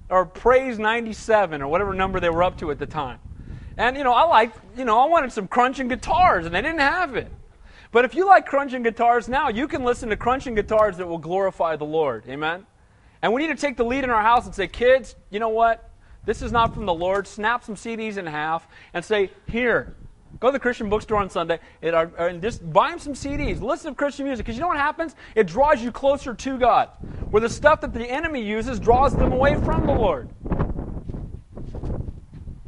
[0.10, 3.20] Or Praise 97, or whatever number they were up to at the time.
[3.78, 6.80] And, you know, I like, you know, I wanted some crunching guitars, and they didn't
[6.80, 7.32] have it.
[7.92, 11.18] But if you like crunching guitars now, you can listen to crunching guitars that will
[11.18, 12.24] glorify the Lord.
[12.28, 12.66] Amen?
[13.22, 15.50] And we need to take the lead in our house and say, kids, you know
[15.50, 15.90] what?
[16.26, 17.28] This is not from the Lord.
[17.28, 19.96] Snap some CDs in half and say, Here,
[20.40, 23.62] go to the Christian bookstore on Sunday and just buy them some CDs.
[23.62, 24.46] Listen to Christian music.
[24.46, 25.16] Because you know what happens?
[25.36, 26.90] It draws you closer to God.
[27.30, 30.30] Where the stuff that the enemy uses draws them away from the Lord.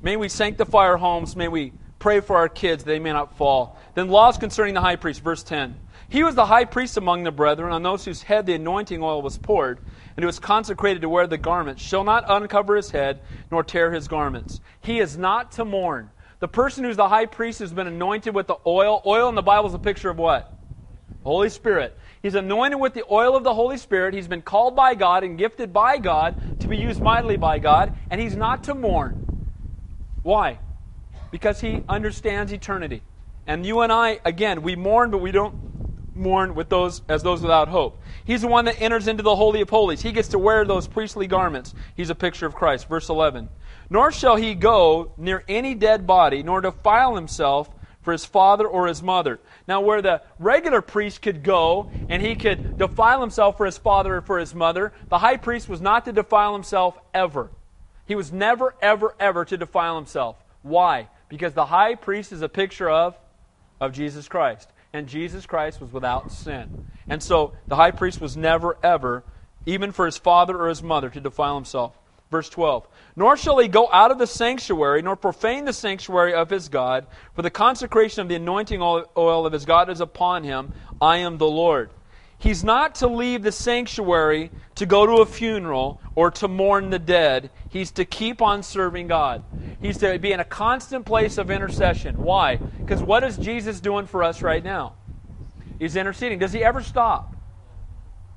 [0.08, 1.36] May we sanctify our homes.
[1.36, 3.78] May we pray for our kids they may not fall.
[3.94, 5.76] Then laws concerning the high priest, verse 10.
[6.08, 9.22] He was the high priest among the brethren, on those whose head the anointing oil
[9.22, 9.80] was poured
[10.16, 13.20] and who is consecrated to wear the garment shall not uncover his head
[13.52, 14.62] nor tear his garments.
[14.80, 16.10] He is not to mourn.
[16.40, 19.02] The person who's the high priest has been anointed with the oil.
[19.06, 20.58] Oil in the Bible is a picture of what?
[21.26, 21.98] Holy Spirit.
[22.22, 24.14] He's anointed with the oil of the Holy Spirit.
[24.14, 27.92] He's been called by God and gifted by God to be used mightily by God,
[28.10, 29.27] and he's not to mourn.
[30.28, 30.60] Why?
[31.32, 33.02] Because he understands eternity.
[33.48, 35.56] And you and I, again, we mourn, but we don't
[36.14, 38.02] mourn with those as those without hope.
[38.26, 40.02] He's the one that enters into the holy of holies.
[40.02, 41.74] He gets to wear those priestly garments.
[41.96, 42.90] He's a picture of Christ.
[42.90, 43.48] Verse 11.
[43.90, 47.70] Nor shall he go near any dead body, nor defile himself
[48.02, 49.40] for his father or his mother.
[49.66, 54.18] Now, where the regular priest could go and he could defile himself for his father
[54.18, 57.50] or for his mother, the high priest was not to defile himself ever.
[58.08, 60.38] He was never, ever, ever to defile himself.
[60.62, 61.10] Why?
[61.30, 63.16] Because the high priest is a picture of,
[63.80, 66.88] of Jesus Christ and Jesus Christ was without sin.
[67.08, 69.24] And so the high priest was never, ever,
[69.66, 71.98] even for his father or his mother, to defile himself.
[72.32, 76.50] Verse 12 Nor shall he go out of the sanctuary, nor profane the sanctuary of
[76.50, 80.74] his God, for the consecration of the anointing oil of his God is upon him.
[81.02, 81.90] I am the Lord.
[82.40, 87.00] He's not to leave the sanctuary to go to a funeral or to mourn the
[87.00, 87.50] dead.
[87.70, 89.44] He's to keep on serving God.
[89.82, 92.16] He's to be in a constant place of intercession.
[92.18, 92.58] Why?
[92.58, 94.94] Because what is Jesus doing for us right now?
[95.80, 96.38] He's interceding.
[96.38, 97.36] Does he ever stop?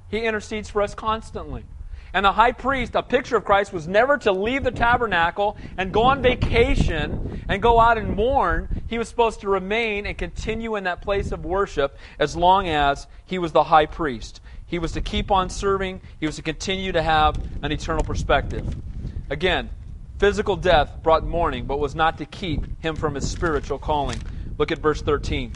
[0.08, 1.64] He intercedes for us constantly.
[2.12, 5.92] And the high priest, a picture of Christ, was never to leave the tabernacle and
[5.92, 8.82] go on vacation and go out and mourn.
[8.88, 13.06] He was supposed to remain and continue in that place of worship as long as
[13.24, 14.40] he was the high priest.
[14.66, 18.76] He was to keep on serving, he was to continue to have an eternal perspective.
[19.28, 19.70] Again,
[20.18, 24.20] physical death brought mourning, but was not to keep him from his spiritual calling.
[24.58, 25.52] Look at verse 13.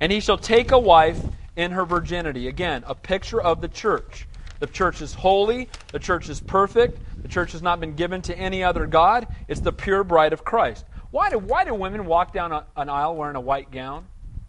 [0.00, 1.22] And he shall take a wife
[1.56, 2.48] in her virginity.
[2.48, 4.26] Again, a picture of the church.
[4.60, 5.68] The church is holy.
[5.90, 7.00] The church is perfect.
[7.22, 9.26] The church has not been given to any other God.
[9.48, 10.84] It's the pure bride of Christ.
[11.10, 14.06] Why do, why do women walk down a, an aisle wearing a white gown?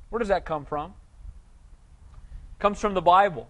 [0.10, 0.92] Where does that come from?
[0.92, 3.50] It comes from the Bible.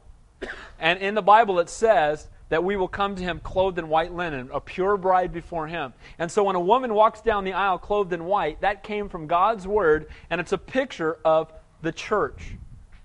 [0.79, 4.13] And in the Bible it says that we will come to him clothed in white
[4.13, 5.93] linen, a pure bride before him.
[6.19, 9.27] And so when a woman walks down the aisle clothed in white, that came from
[9.27, 12.55] God's word, and it's a picture of the church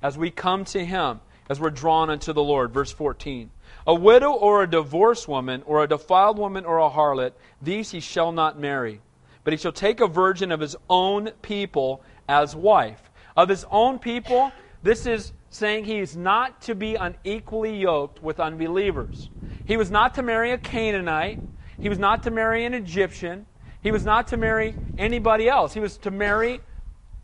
[0.03, 2.73] as we come to him as we're drawn unto the Lord.
[2.73, 3.51] Verse 14.
[3.87, 7.33] A widow or a divorced woman, or a defiled woman or a harlot,
[7.63, 9.01] these he shall not marry.
[9.45, 13.11] But he shall take a virgin of his own people as wife.
[13.37, 14.51] Of his own people,
[14.83, 19.31] this is saying he is not to be unequally yoked with unbelievers.
[19.65, 21.41] He was not to marry a Canaanite.
[21.79, 23.47] He was not to marry an Egyptian.
[23.83, 25.75] He was not to marry anybody else.
[25.75, 26.61] He was to marry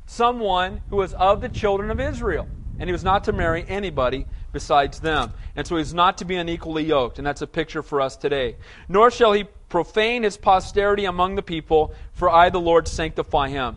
[0.07, 2.47] someone who was of the children of Israel
[2.79, 5.33] and he was not to marry anybody besides them.
[5.57, 8.57] And so he's not to be unequally yoked, and that's a picture for us today.
[8.89, 13.77] Nor shall he profane his posterity among the people, for I, the Lord, sanctify him.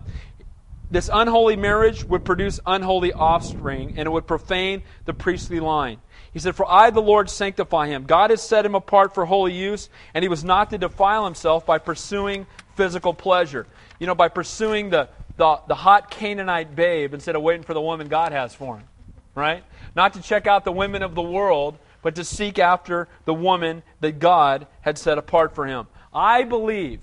[0.91, 5.99] this unholy marriage would produce unholy offspring, and it would profane the priestly line.
[6.31, 8.03] He said, For I, the Lord, sanctify him.
[8.03, 11.65] God has set him apart for holy use, and he was not to defile himself
[11.65, 13.65] by pursuing physical pleasure.
[13.99, 15.07] You know, by pursuing the,
[15.37, 18.87] the, the hot Canaanite babe instead of waiting for the woman God has for him.
[19.33, 19.63] Right?
[19.95, 23.83] Not to check out the women of the world, but to seek after the woman
[23.99, 25.87] that God had set apart for him.
[26.13, 27.01] I believe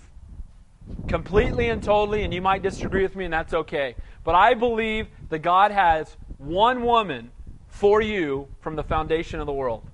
[1.08, 3.96] completely and totally, and you might disagree with me, and that's okay.
[4.24, 7.30] But I believe that God has one woman
[7.68, 9.84] for you from the foundation of the world.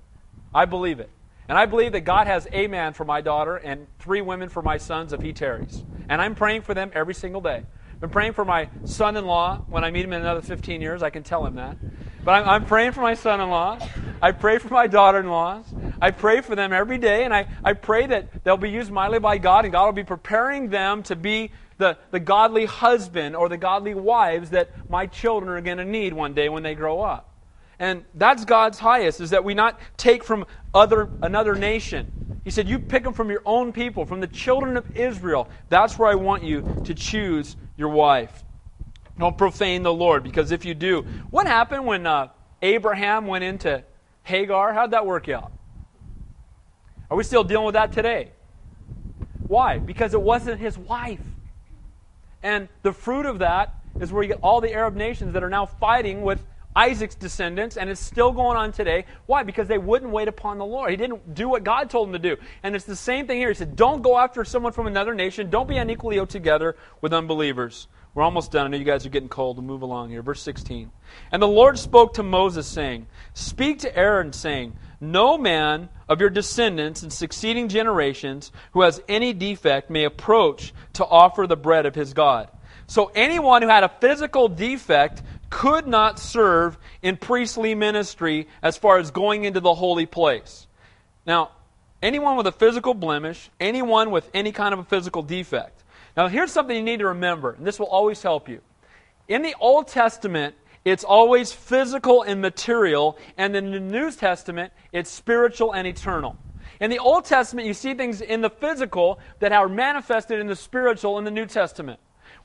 [0.53, 1.09] I believe it.
[1.47, 4.61] And I believe that God has a man for my daughter and three women for
[4.61, 5.83] my sons if he tarries.
[6.07, 7.63] And I'm praying for them every single day.
[7.99, 9.59] Been praying for my son in law.
[9.67, 11.75] When I meet him in another 15 years, I can tell him that.
[12.23, 13.77] But I'm, I'm praying for my son in law.
[14.21, 15.65] I pray for my daughter in laws.
[16.01, 19.19] I pray for them every day, and I, I pray that they'll be used mightily
[19.19, 23.49] by God, and God will be preparing them to be the, the godly husband or
[23.49, 27.01] the godly wives that my children are going to need one day when they grow
[27.01, 27.29] up.
[27.79, 32.18] And that's God's highest, is that we not take from other another nation.
[32.49, 35.47] He said, You pick them from your own people, from the children of Israel.
[35.69, 38.43] That's where I want you to choose your wife.
[39.19, 42.29] Don't profane the Lord, because if you do, what happened when uh,
[42.63, 43.83] Abraham went into
[44.23, 44.73] Hagar?
[44.73, 45.51] How'd that work out?
[47.11, 48.31] Are we still dealing with that today?
[49.47, 49.77] Why?
[49.77, 51.21] Because it wasn't his wife.
[52.41, 55.51] And the fruit of that is where you get all the Arab nations that are
[55.51, 56.43] now fighting with
[56.75, 59.05] Isaac's descendants, and it's still going on today.
[59.25, 59.43] Why?
[59.43, 60.91] Because they wouldn't wait upon the Lord.
[60.91, 62.37] He didn't do what God told him to do.
[62.63, 63.49] And it's the same thing here.
[63.49, 65.49] He said, Don't go after someone from another nation.
[65.49, 67.87] Don't be unequally yoked together with unbelievers.
[68.13, 68.65] We're almost done.
[68.65, 69.57] I know you guys are getting cold.
[69.57, 70.21] We'll move along here.
[70.21, 70.91] Verse 16.
[71.31, 76.29] And the Lord spoke to Moses, saying, Speak to Aaron, saying, No man of your
[76.29, 81.95] descendants in succeeding generations who has any defect may approach to offer the bread of
[81.95, 82.49] his God.
[82.87, 88.97] So anyone who had a physical defect could not serve in priestly ministry as far
[88.97, 90.67] as going into the holy place.
[91.25, 91.51] Now,
[92.01, 95.79] anyone with a physical blemish, anyone with any kind of a physical defect,
[96.19, 98.61] now, here's something you need to remember, and this will always help you.
[99.29, 105.09] In the Old Testament, it's always physical and material, and in the New Testament, it's
[105.09, 106.35] spiritual and eternal.
[106.81, 110.57] In the Old Testament, you see things in the physical that are manifested in the
[110.57, 111.99] spiritual in the New Testament.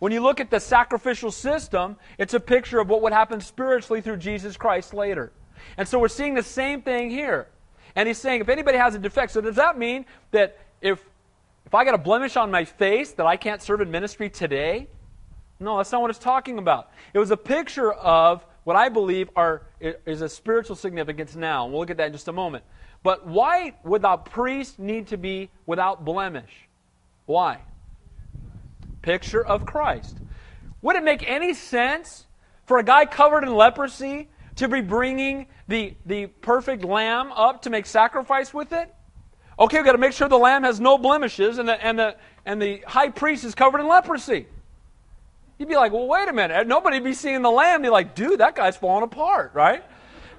[0.05, 4.03] When you look at the sacrificial system, it's a picture of what would happen spiritually
[4.03, 5.33] through Jesus Christ later.
[5.79, 7.49] And so we're seeing the same thing here.
[7.97, 11.03] And he's saying if anybody has a defect, so does that mean that if
[11.65, 14.89] if I got a blemish on my face that I can't serve in ministry today?
[15.59, 16.91] No, that's not what it's talking about.
[17.15, 21.67] It was a picture of what I believe are, is a spiritual significance now.
[21.67, 22.65] We'll look at that in just a moment.
[23.03, 26.69] But why would a priest need to be without blemish?
[27.25, 27.61] Why?
[29.05, 30.17] Picture of Christ.
[30.81, 32.25] Would it make any sense
[32.65, 37.71] for a guy covered in leprosy to be bringing the, the perfect lamb up to
[37.71, 38.95] make sacrifice with it?
[39.59, 42.17] Okay, we've got to make sure the lamb has no blemishes and the, and the,
[42.47, 44.47] and the high priest is covered in leprosy.
[45.59, 46.67] You'd be like, well, wait a minute.
[46.67, 47.83] Nobody'd be seeing the lamb.
[47.83, 49.85] Be like, dude, that guy's falling apart, right?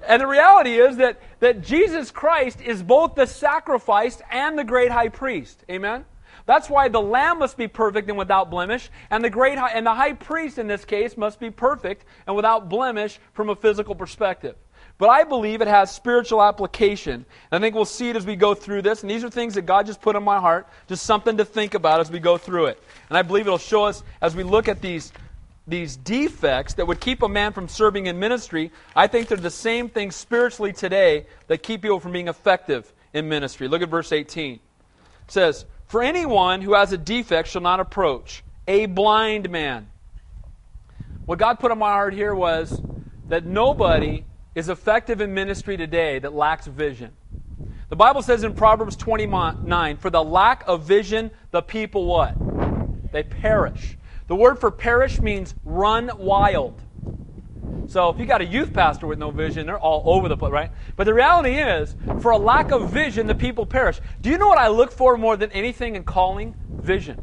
[0.08, 4.90] And the reality is that, that Jesus Christ is both the sacrifice and the great
[4.90, 5.64] high priest.
[5.70, 6.04] Amen?
[6.46, 9.84] That's why the lamb must be perfect and without blemish, and the great high, and
[9.84, 13.96] the high priest in this case must be perfect and without blemish from a physical
[13.96, 14.54] perspective.
[14.98, 17.26] But I believe it has spiritual application.
[17.50, 19.02] And I think we'll see it as we go through this.
[19.02, 21.74] And these are things that God just put in my heart, just something to think
[21.74, 22.82] about as we go through it.
[23.10, 25.12] And I believe it'll show us as we look at these,
[25.66, 28.70] these defects that would keep a man from serving in ministry.
[28.94, 33.28] I think they're the same things spiritually today that keep people from being effective in
[33.28, 33.68] ministry.
[33.68, 34.54] Look at verse 18.
[34.54, 34.60] It
[35.26, 39.88] says, For anyone who has a defect shall not approach a blind man.
[41.26, 42.80] What God put on my heart here was
[43.28, 44.24] that nobody
[44.54, 47.12] is effective in ministry today that lacks vision.
[47.88, 52.34] The Bible says in Proverbs 29, for the lack of vision, the people what?
[53.12, 53.96] They perish.
[54.26, 56.82] The word for perish means run wild.
[57.88, 60.52] So if you got a youth pastor with no vision, they're all over the place,
[60.52, 60.70] right?
[60.96, 64.00] But the reality is, for a lack of vision, the people perish.
[64.20, 66.54] Do you know what I look for more than anything in calling?
[66.68, 67.16] Vision.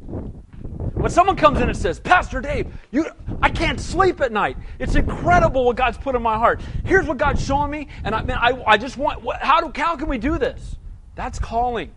[1.04, 3.08] When someone comes in and says, Pastor Dave, you,
[3.42, 4.56] I can't sleep at night.
[4.80, 6.62] It's incredible what God's put in my heart.
[6.86, 9.82] Here's what God's showing me, and I, man, I, I just want, what, how, do,
[9.82, 10.78] how can we do this?
[11.16, 11.92] That's calling.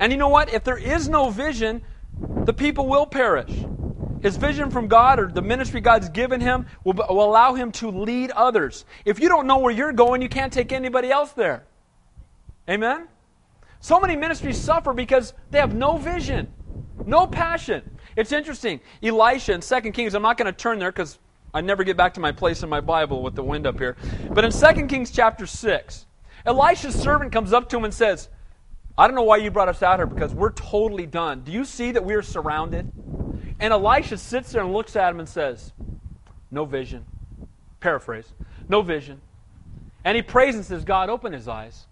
[0.00, 0.52] And you know what?
[0.52, 1.82] If there is no vision,
[2.44, 3.52] the people will perish.
[4.22, 7.90] His vision from God or the ministry God's given him will, will allow him to
[7.90, 8.84] lead others.
[9.04, 11.66] If you don't know where you're going, you can't take anybody else there.
[12.68, 13.08] Amen?
[13.80, 16.52] So many ministries suffer because they have no vision.
[17.06, 17.98] No passion.
[18.16, 18.80] It's interesting.
[19.02, 21.18] Elisha in 2 Kings, I'm not going to turn there because
[21.54, 23.96] I never get back to my place in my Bible with the wind up here.
[24.30, 26.06] But in 2 Kings chapter 6,
[26.44, 28.28] Elisha's servant comes up to him and says,
[28.96, 31.42] I don't know why you brought us out here because we're totally done.
[31.44, 32.90] Do you see that we are surrounded?
[33.60, 35.72] And Elisha sits there and looks at him and says,
[36.50, 37.04] No vision.
[37.80, 38.32] Paraphrase.
[38.68, 39.20] No vision.
[40.04, 41.86] And he prays and says, God, open his eyes.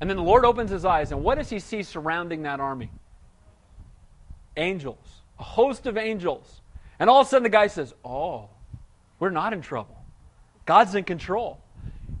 [0.00, 2.90] And then the Lord opens his eyes, and what does he see surrounding that army?
[4.56, 6.60] Angels, a host of angels.
[6.98, 8.50] And all of a sudden the guy says, Oh,
[9.18, 9.96] we're not in trouble.
[10.66, 11.60] God's in control.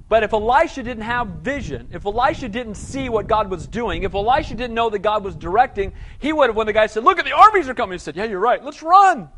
[0.08, 4.14] But if Elisha didn't have vision, if Elisha didn't see what God was doing, if
[4.14, 7.18] Elisha didn't know that God was directing, he would have, when the guy said, Look
[7.18, 9.30] at the armies are coming, he said, Yeah, you're right, let's run.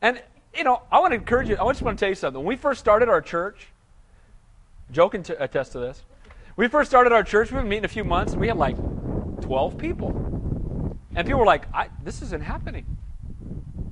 [0.00, 0.22] And,
[0.56, 2.40] you know, I want to encourage you, I just want to tell you something.
[2.40, 3.68] When we first started our church,
[4.90, 6.02] Joe can t- attest to this.
[6.56, 8.76] We first started our church, we've been meeting a few months, and we had like
[9.42, 10.98] 12 people.
[11.14, 11.66] And people were like,
[12.02, 12.86] This isn't happening.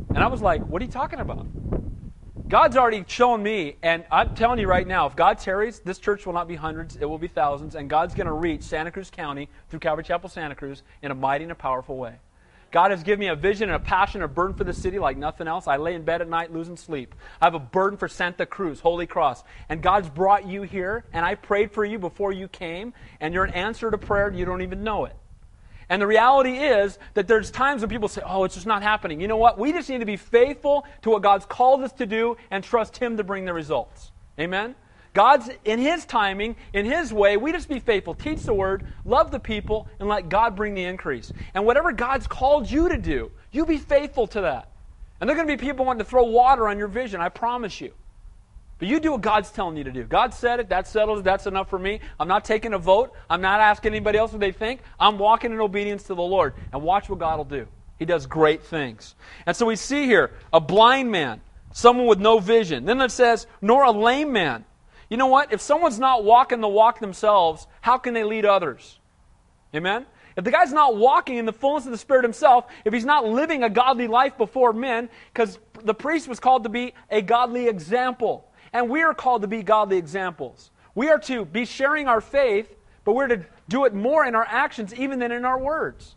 [0.08, 1.46] And I was like, What are you talking about?
[2.50, 6.26] God's already shown me, and I'm telling you right now, if God tarries, this church
[6.26, 9.08] will not be hundreds, it will be thousands, and God's going to reach Santa Cruz
[9.08, 12.16] County through Calvary Chapel Santa Cruz in a mighty and a powerful way.
[12.72, 15.16] God has given me a vision and a passion, a burden for the city like
[15.16, 15.68] nothing else.
[15.68, 17.14] I lay in bed at night losing sleep.
[17.40, 19.44] I have a burden for Santa Cruz, Holy Cross.
[19.68, 23.44] And God's brought you here, and I prayed for you before you came, and you're
[23.44, 25.14] an answer to prayer, you don't even know it.
[25.90, 29.20] And the reality is that there's times when people say, oh, it's just not happening.
[29.20, 29.58] You know what?
[29.58, 32.96] We just need to be faithful to what God's called us to do and trust
[32.96, 34.12] Him to bring the results.
[34.38, 34.76] Amen?
[35.12, 37.36] God's in His timing, in His way.
[37.36, 38.14] We just be faithful.
[38.14, 41.32] Teach the Word, love the people, and let God bring the increase.
[41.54, 44.70] And whatever God's called you to do, you be faithful to that.
[45.20, 47.30] And there are going to be people wanting to throw water on your vision, I
[47.30, 47.92] promise you.
[48.80, 50.04] But you do what God's telling you to do.
[50.04, 52.00] God said it, that settles it, that's enough for me.
[52.18, 53.12] I'm not taking a vote.
[53.28, 54.80] I'm not asking anybody else what they think.
[54.98, 56.54] I'm walking in obedience to the Lord.
[56.72, 57.68] And watch what God will do.
[57.98, 59.14] He does great things.
[59.44, 62.86] And so we see here a blind man, someone with no vision.
[62.86, 64.64] Then it says, nor a lame man.
[65.10, 65.52] You know what?
[65.52, 68.98] If someone's not walking the walk themselves, how can they lead others?
[69.74, 70.06] Amen?
[70.36, 73.26] If the guy's not walking in the fullness of the Spirit himself, if he's not
[73.26, 77.66] living a godly life before men, because the priest was called to be a godly
[77.68, 78.46] example.
[78.72, 80.70] And we are called to be godly examples.
[80.94, 84.46] We are to be sharing our faith, but we're to do it more in our
[84.48, 86.16] actions even than in our words.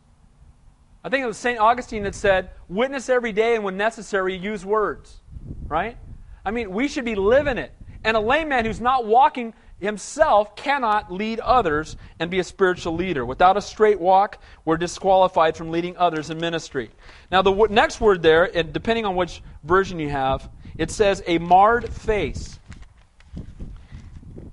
[1.04, 1.60] I think it was St.
[1.60, 5.20] Augustine that said, witness every day and when necessary, use words.
[5.68, 5.98] Right?
[6.46, 7.74] I mean, we should be living it.
[8.04, 13.26] And a layman who's not walking himself cannot lead others and be a spiritual leader.
[13.26, 16.90] Without a straight walk, we're disqualified from leading others in ministry.
[17.32, 21.38] Now, the next word there, and depending on which version you have, it says a
[21.38, 22.60] marred face.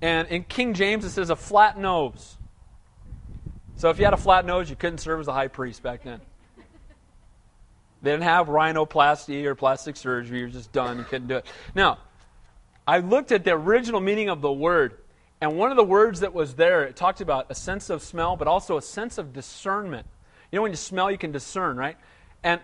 [0.01, 2.37] And in King James, it says a flat nose.
[3.75, 6.03] So if you had a flat nose, you couldn't serve as a high priest back
[6.03, 6.21] then.
[8.01, 10.39] They didn't have rhinoplasty or plastic surgery.
[10.39, 10.97] You're just done.
[10.97, 11.45] You couldn't do it.
[11.75, 11.99] Now,
[12.87, 14.97] I looked at the original meaning of the word,
[15.39, 18.35] and one of the words that was there, it talked about a sense of smell,
[18.35, 20.07] but also a sense of discernment.
[20.51, 21.97] You know, when you smell, you can discern, right?
[22.43, 22.59] And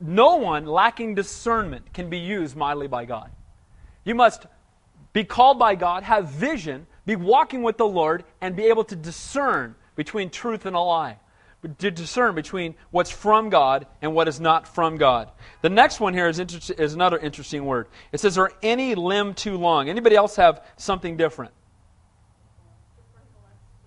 [0.00, 3.30] no one lacking discernment can be used mightily by God.
[4.04, 4.46] You must
[5.12, 8.96] be called by God, have vision, be walking with the Lord, and be able to
[8.96, 11.18] discern between truth and a lie.
[11.78, 15.30] To discern between what's from God and what is not from God.
[15.62, 17.86] The next one here is, inter- is another interesting word.
[18.12, 21.52] It says, "Are any limb too long?" Anybody else have something different?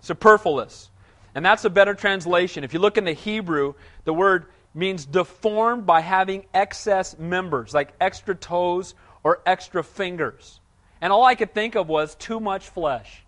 [0.00, 0.90] Superfluous.
[1.36, 2.64] And that's a better translation.
[2.64, 7.92] If you look in the Hebrew, the word means deformed by having excess members, like
[8.00, 10.60] extra toes or extra fingers.
[11.00, 13.24] And all I could think of was too much flesh.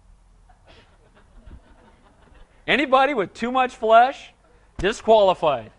[2.66, 4.32] Anybody with too much flesh,
[4.78, 5.72] disqualified,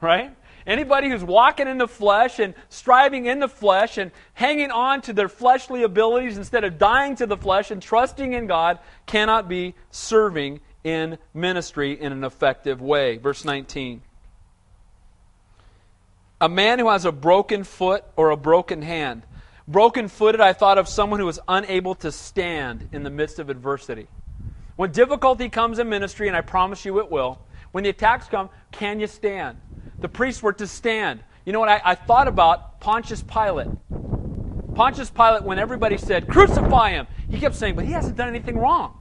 [0.00, 0.34] right?
[0.66, 5.12] Anybody who's walking in the flesh and striving in the flesh and hanging on to
[5.12, 9.74] their fleshly abilities instead of dying to the flesh and trusting in God cannot be
[9.90, 13.16] serving in ministry in an effective way.
[13.18, 14.02] Verse 19.
[16.42, 19.22] A man who has a broken foot or a broken hand.
[19.68, 23.48] Broken footed, I thought of someone who is unable to stand in the midst of
[23.48, 24.08] adversity.
[24.74, 27.38] When difficulty comes in ministry, and I promise you it will,
[27.70, 29.56] when the attacks come, can you stand?
[30.00, 31.22] The priests were to stand.
[31.46, 31.68] You know what?
[31.68, 33.68] I, I thought about Pontius Pilate.
[34.74, 38.58] Pontius Pilate, when everybody said, crucify him, he kept saying, but he hasn't done anything
[38.58, 38.98] wrong.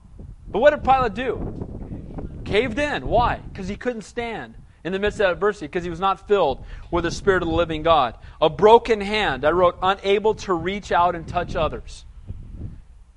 [0.47, 2.43] But what did Pilate do?
[2.45, 3.07] Caved in.
[3.07, 3.37] Why?
[3.37, 4.53] Because he couldn't stand
[4.83, 7.55] in the midst of adversity because he was not filled with the Spirit of the
[7.55, 8.15] living God.
[8.41, 12.05] A broken hand, I wrote, unable to reach out and touch others.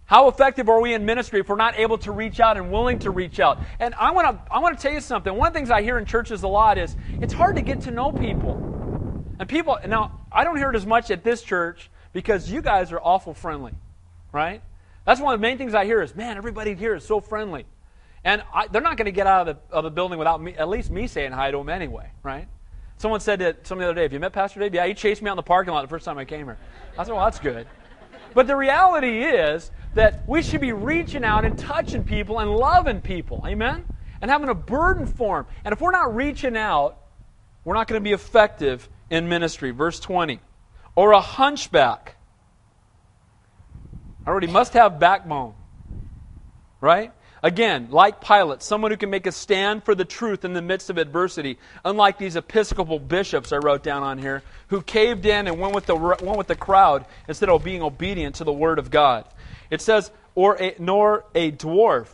[0.07, 2.99] How effective are we in ministry if we're not able to reach out and willing
[3.01, 3.59] to reach out?
[3.81, 5.35] And I want to I want to tell you something.
[5.35, 7.83] One of the things I hear in churches a lot is it's hard to get
[7.83, 9.25] to know people.
[9.39, 12.93] And people now I don't hear it as much at this church because you guys
[12.93, 13.73] are awful friendly,
[14.31, 14.61] right?
[15.07, 17.67] That's one of the main things I hear is, man, everybody here is so friendly.
[18.25, 20.69] And I, they're not going to get out of the, of building without me, at
[20.69, 22.49] least me saying hi to them anyway, right?
[22.97, 24.75] Someone said to some the other day, have you met Pastor Dave?
[24.75, 26.59] Yeah, he chased me out in the parking lot the first time I came here.
[26.99, 27.67] I said, well, that's good.
[28.33, 33.01] But the reality is that we should be reaching out and touching people and loving
[33.01, 33.45] people.
[33.47, 33.85] Amen?
[34.23, 35.47] And having a burden for them.
[35.65, 36.99] And if we're not reaching out,
[37.65, 39.71] we're not going to be effective in ministry.
[39.71, 40.41] Verse 20.
[40.97, 42.17] Or a hunchback.
[44.27, 45.55] I already must have backbone.
[46.81, 47.13] Right?
[47.45, 50.89] Again, like Pilate, someone who can make a stand for the truth in the midst
[50.89, 55.61] of adversity, unlike these Episcopal bishops I wrote down on here, who caved in and
[55.61, 58.91] went with the, went with the crowd instead of being obedient to the Word of
[58.91, 59.27] God.
[59.69, 62.09] It says, or a, nor a dwarf.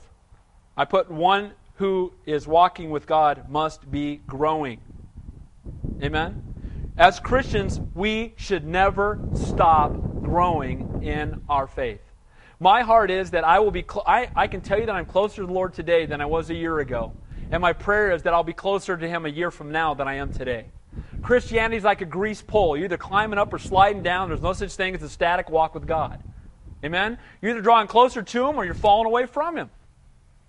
[0.76, 4.81] I put one who is walking with God must be growing.
[6.03, 6.43] Amen?
[6.99, 12.09] As Christians, we should never stop growing in our faith.
[12.62, 15.06] My heart is that I will be, cl- I, I can tell you that I'm
[15.06, 17.14] closer to the Lord today than I was a year ago.
[17.50, 20.06] And my prayer is that I'll be closer to Him a year from now than
[20.06, 20.66] I am today.
[21.22, 22.76] Christianity is like a grease pole.
[22.76, 24.28] You're either climbing up or sliding down.
[24.28, 26.22] There's no such thing as a static walk with God.
[26.84, 27.18] Amen?
[27.40, 29.70] You're either drawing closer to Him or you're falling away from Him.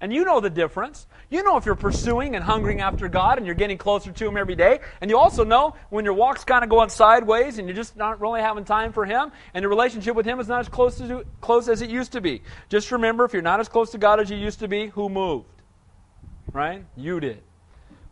[0.01, 1.05] And you know the difference.
[1.29, 4.35] You know if you're pursuing and hungering after God and you're getting closer to Him
[4.35, 4.79] every day.
[4.99, 8.19] And you also know when your walk's kind of going sideways and you're just not
[8.19, 11.23] really having time for Him and your relationship with Him is not as close, to,
[11.39, 12.41] close as it used to be.
[12.67, 15.07] Just remember if you're not as close to God as you used to be, who
[15.07, 15.45] moved?
[16.51, 16.83] Right?
[16.97, 17.43] You did.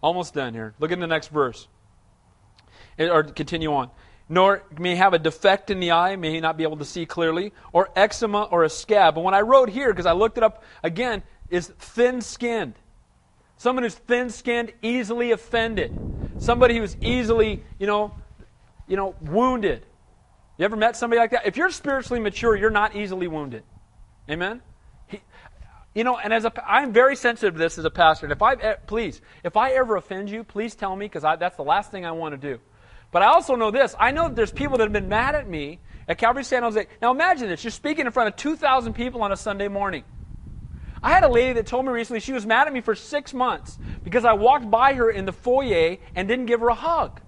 [0.02, 0.76] Almost done here.
[0.80, 1.68] Look at the next verse.
[3.00, 3.90] Or continue on
[4.30, 7.06] nor may have a defect in the eye, may he not be able to see
[7.06, 9.16] clearly, or eczema or a scab.
[9.16, 12.76] But when I wrote here, because I looked it up again, is thin skinned.
[13.58, 15.98] Someone who's thin skinned, easily offended.
[16.40, 18.14] Somebody who's easily, you know,
[18.88, 19.86] you know, wounded.
[20.58, 21.46] You ever met somebody like that?
[21.46, 23.64] If you're spiritually mature, you're not easily wounded.
[24.30, 24.62] Amen?
[25.08, 25.22] He,
[25.94, 28.26] you know, and as a, I'm very sensitive to this as a pastor.
[28.26, 31.64] And if I, please, if I ever offend you, please tell me because that's the
[31.64, 32.60] last thing I want to do.
[33.12, 33.96] But I also know this.
[34.00, 36.88] I know that there's people that have been mad at me at Calvary San Jose.
[37.02, 37.64] Now imagine this.
[37.64, 40.04] You're speaking in front of 2,000 people on a Sunday morning.
[41.02, 43.34] I had a lady that told me recently she was mad at me for six
[43.34, 47.22] months because I walked by her in the foyer and didn't give her a hug.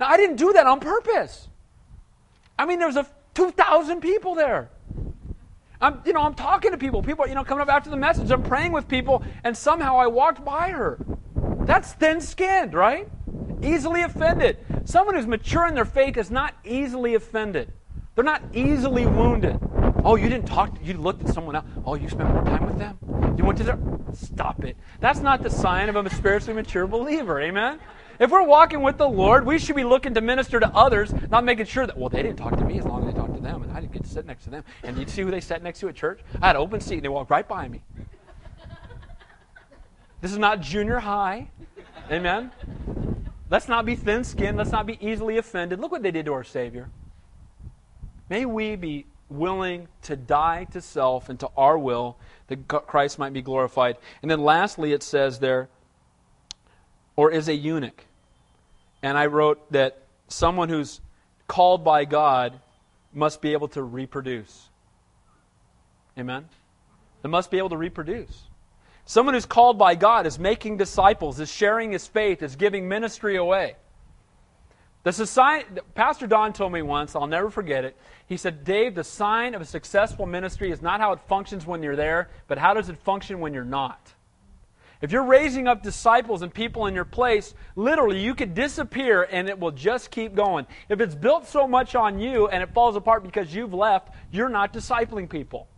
[0.00, 1.48] Now, I didn't do that on purpose.
[2.58, 4.70] I mean, there was a 2,000 people there.
[5.80, 7.02] I'm, you know, I'm talking to people.
[7.02, 8.30] People, you know, coming up after the message.
[8.30, 10.98] I'm praying with people, and somehow I walked by her.
[11.60, 13.08] That's thin-skinned, right?
[13.62, 14.58] Easily offended.
[14.84, 17.72] Someone who's mature in their faith is not easily offended.
[18.14, 19.58] They're not easily wounded.
[20.04, 21.64] Oh, you didn't talk, To, you looked at someone else.
[21.86, 22.98] Oh, you spent more time with them?
[23.38, 23.78] You went to their.
[24.12, 24.76] Stop it.
[25.00, 27.40] That's not the sign of a spiritually mature believer.
[27.40, 27.80] Amen?
[28.20, 31.42] If we're walking with the Lord, we should be looking to minister to others, not
[31.42, 33.40] making sure that, well, they didn't talk to me as long as they talked to
[33.40, 34.62] them, and I didn't get to sit next to them.
[34.84, 36.20] And you see who they sat next to at church?
[36.40, 37.82] I had an open seat, and they walked right by me.
[40.20, 41.48] This is not junior high.
[42.10, 42.52] Amen?
[43.50, 44.58] Let's not be thin skinned.
[44.58, 45.80] Let's not be easily offended.
[45.80, 46.88] Look what they did to our Savior.
[48.30, 52.16] May we be willing to die to self and to our will
[52.48, 53.96] that Christ might be glorified.
[54.22, 55.68] And then lastly, it says there,
[57.16, 58.04] or is a eunuch.
[59.02, 61.00] And I wrote that someone who's
[61.46, 62.60] called by God
[63.12, 64.68] must be able to reproduce.
[66.18, 66.48] Amen?
[67.22, 68.44] They must be able to reproduce.
[69.06, 73.36] Someone who's called by God is making disciples, is sharing his faith, is giving ministry
[73.36, 73.76] away.
[75.04, 77.94] The society, Pastor Don told me once, I'll never forget it.
[78.26, 81.82] He said, Dave, the sign of a successful ministry is not how it functions when
[81.82, 84.14] you're there, but how does it function when you're not?
[85.02, 89.46] If you're raising up disciples and people in your place, literally you could disappear and
[89.50, 90.66] it will just keep going.
[90.88, 94.48] If it's built so much on you and it falls apart because you've left, you're
[94.48, 95.68] not discipling people.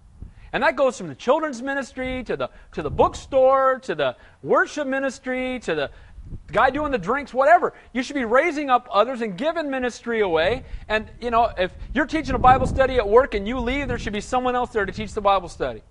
[0.52, 4.86] And that goes from the children's ministry to the, to the bookstore to the worship
[4.86, 5.90] ministry to the
[6.52, 7.74] guy doing the drinks, whatever.
[7.92, 10.64] You should be raising up others and giving ministry away.
[10.88, 13.98] And, you know, if you're teaching a Bible study at work and you leave, there
[13.98, 15.82] should be someone else there to teach the Bible study.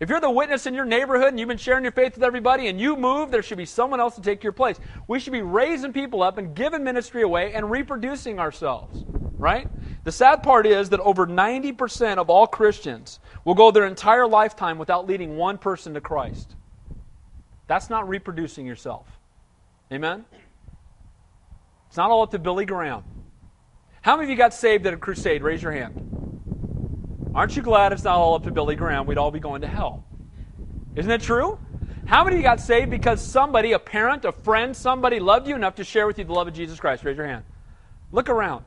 [0.00, 2.66] If you're the witness in your neighborhood and you've been sharing your faith with everybody
[2.66, 4.80] and you move, there should be someone else to take your place.
[5.06, 9.04] We should be raising people up and giving ministry away and reproducing ourselves,
[9.38, 9.68] right?
[10.02, 14.76] The sad part is that over 90% of all Christians will go their entire lifetime
[14.76, 16.56] without leading one person to Christ.
[17.68, 19.06] That's not reproducing yourself.
[19.92, 20.24] Amen?
[21.88, 23.04] It's not all up to Billy Graham.
[24.00, 25.42] How many of you got saved at a crusade?
[25.42, 27.32] Raise your hand.
[27.34, 29.06] Aren't you glad it's not all up to Billy Graham?
[29.06, 30.04] We'd all be going to hell.
[30.96, 31.58] Isn't it true?
[32.06, 35.54] How many of you got saved because somebody, a parent, a friend, somebody loved you
[35.54, 37.04] enough to share with you the love of Jesus Christ?
[37.04, 37.44] Raise your hand.
[38.10, 38.64] Look around.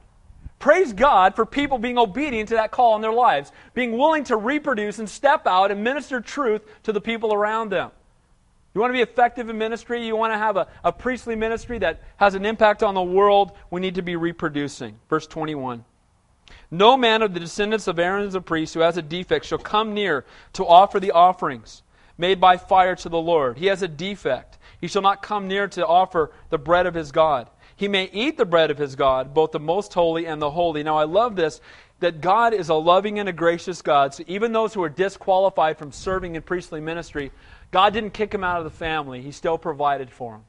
[0.58, 4.38] Praise God for people being obedient to that call in their lives, being willing to
[4.38, 7.92] reproduce and step out and minister truth to the people around them.
[8.76, 10.06] You want to be effective in ministry?
[10.06, 13.54] You want to have a, a priestly ministry that has an impact on the world?
[13.72, 15.00] We need to be reproducing.
[15.10, 15.86] Verse 21.
[16.70, 19.94] No man of the descendants of Aaron the priest who has a defect shall come
[19.94, 21.84] near to offer the offerings
[22.18, 23.58] made by fire to the Lord.
[23.58, 24.58] He has a defect.
[24.82, 27.50] He shall not come near to offer the bread of his God.
[27.78, 30.84] He may eat the bread of his God, both the most holy and the holy.
[30.84, 31.62] Now, I love this
[32.02, 34.14] that God is a loving and a gracious God.
[34.14, 37.32] So, even those who are disqualified from serving in priestly ministry,
[37.76, 39.22] God didn't kick him out of the family.
[39.22, 40.44] He still provided for him.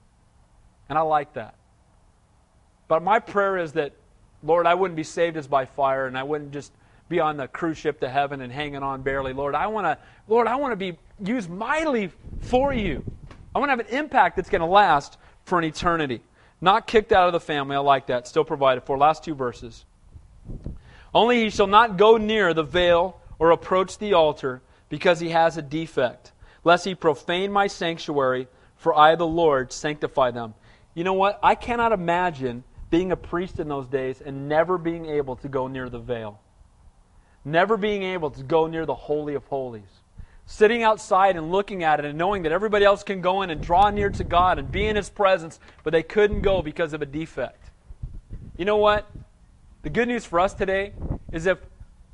[0.89, 1.57] And I like that.
[2.87, 3.95] But my prayer is that,
[4.45, 6.71] Lord, I wouldn't be saved as by fire and I wouldn't just
[7.09, 9.33] be on the cruise ship to heaven and hanging on barely.
[9.33, 9.99] Lord, I want to
[10.29, 12.13] Lord, I want to be used mightily
[12.43, 13.05] for you.
[13.57, 16.21] I want to have an impact that's going to last for an eternity.
[16.61, 17.75] Not kicked out of the family.
[17.75, 18.29] I like that.
[18.29, 18.97] Still provided for.
[18.97, 19.85] Last two verses.
[21.13, 25.57] Only he shall not go near the veil or approach the altar because he has
[25.57, 26.31] a defect,
[26.67, 30.55] lest he profane my sanctuary, for I, the Lord, sanctify them.
[30.95, 31.39] You know what?
[31.41, 35.69] I cannot imagine being a priest in those days and never being able to go
[35.69, 36.41] near the veil,
[37.45, 40.03] never being able to go near the Holy of Holies
[40.49, 43.61] sitting outside and looking at it and knowing that everybody else can go in and
[43.61, 47.03] draw near to God and be in His presence, but they couldn't go because of
[47.03, 47.71] a defect.
[48.57, 49.09] You know what?
[49.83, 50.95] The good news for us today
[51.33, 51.59] is if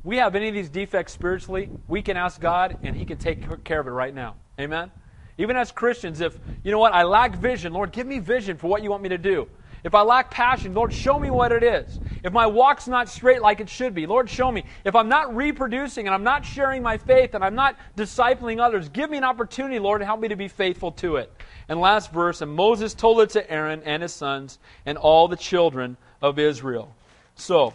[0.04, 3.64] we have any of these defects spiritually, we can ask God and He can take
[3.64, 4.36] care of it right now.
[4.58, 4.90] Amen?
[5.38, 8.68] Even as Christians, if, you know what, I lack vision, Lord, give me vision for
[8.68, 9.48] what you want me to do.
[9.84, 11.98] If I lack passion, Lord, show me what it is.
[12.22, 14.64] If my walk's not straight like it should be, Lord, show me.
[14.84, 18.88] If I'm not reproducing and I'm not sharing my faith and I'm not discipling others,
[18.88, 21.32] give me an opportunity, Lord, to help me to be faithful to it.
[21.68, 25.36] And last verse, and Moses told it to Aaron and his sons and all the
[25.36, 26.94] children of Israel.
[27.34, 27.72] So,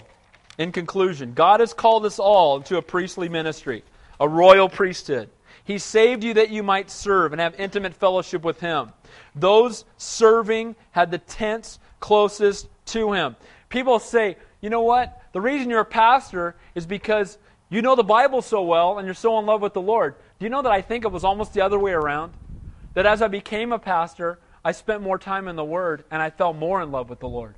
[0.58, 3.84] in conclusion, God has called us all into a priestly ministry,
[4.20, 5.30] a royal priesthood.
[5.64, 8.92] He saved you that you might serve and have intimate fellowship with Him.
[9.36, 13.36] Those serving had the tents closest to him.
[13.70, 15.22] People say, you know what?
[15.34, 17.38] The reason you're a pastor is because
[17.70, 20.16] you know the Bible so well and you're so in love with the Lord.
[20.40, 22.34] Do you know that I think it was almost the other way around?
[22.94, 26.30] That as I became a pastor, I spent more time in the Word and I
[26.30, 27.56] fell more in love with the Lord.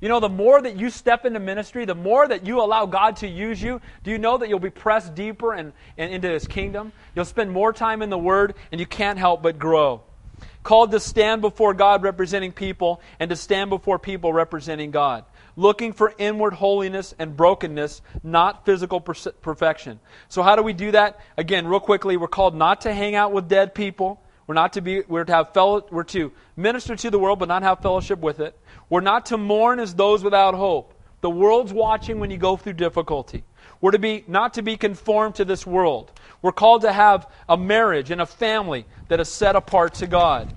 [0.00, 3.16] You know, the more that you step into ministry, the more that you allow God
[3.16, 6.46] to use you, do you know that you'll be pressed deeper and in, into His
[6.46, 6.92] kingdom?
[7.16, 10.02] You'll spend more time in the Word and you can't help but grow
[10.68, 15.24] called to stand before God representing people and to stand before people representing God.
[15.56, 19.98] Looking for inward holiness and brokenness, not physical per- perfection.
[20.28, 21.20] So, how do we do that?
[21.38, 24.20] Again, real quickly, we're called not to hang out with dead people.
[24.48, 25.02] We're not to be.
[25.06, 25.86] We're to have fellow.
[25.90, 28.58] We're to minister to the world, but not have fellowship with it.
[28.88, 30.94] We're not to mourn as those without hope.
[31.20, 33.44] The world's watching when you go through difficulty.
[33.80, 36.10] We're to be not to be conformed to this world.
[36.40, 40.52] We're called to have a marriage and a family that is set apart to God.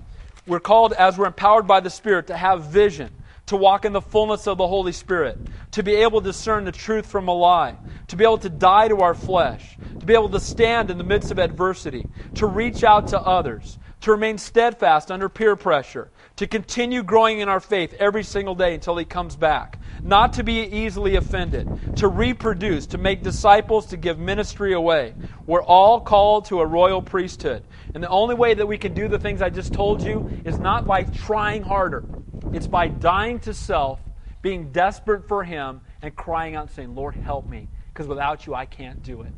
[0.46, 3.12] We're called, as we're empowered by the Spirit, to have vision,
[3.46, 5.38] to walk in the fullness of the Holy Spirit,
[5.72, 7.76] to be able to discern the truth from a lie,
[8.08, 11.04] to be able to die to our flesh, to be able to stand in the
[11.04, 16.46] midst of adversity, to reach out to others, to remain steadfast under peer pressure, to
[16.46, 20.62] continue growing in our faith every single day until He comes back, not to be
[20.62, 25.14] easily offended, to reproduce, to make disciples, to give ministry away.
[25.46, 27.62] We're all called to a royal priesthood.
[27.94, 30.58] And the only way that we can do the things I just told you is
[30.58, 32.04] not by trying harder,
[32.52, 34.00] it's by dying to self,
[34.42, 38.54] being desperate for Him, and crying out and saying, Lord, help me, because without you,
[38.54, 39.32] I can't do it.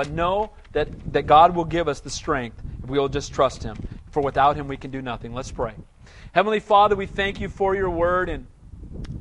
[0.00, 3.62] But know that, that God will give us the strength if we will just trust
[3.62, 3.76] Him.
[4.12, 5.34] For without Him, we can do nothing.
[5.34, 5.74] Let's pray.
[6.32, 8.30] Heavenly Father, we thank you for your word.
[8.30, 8.46] And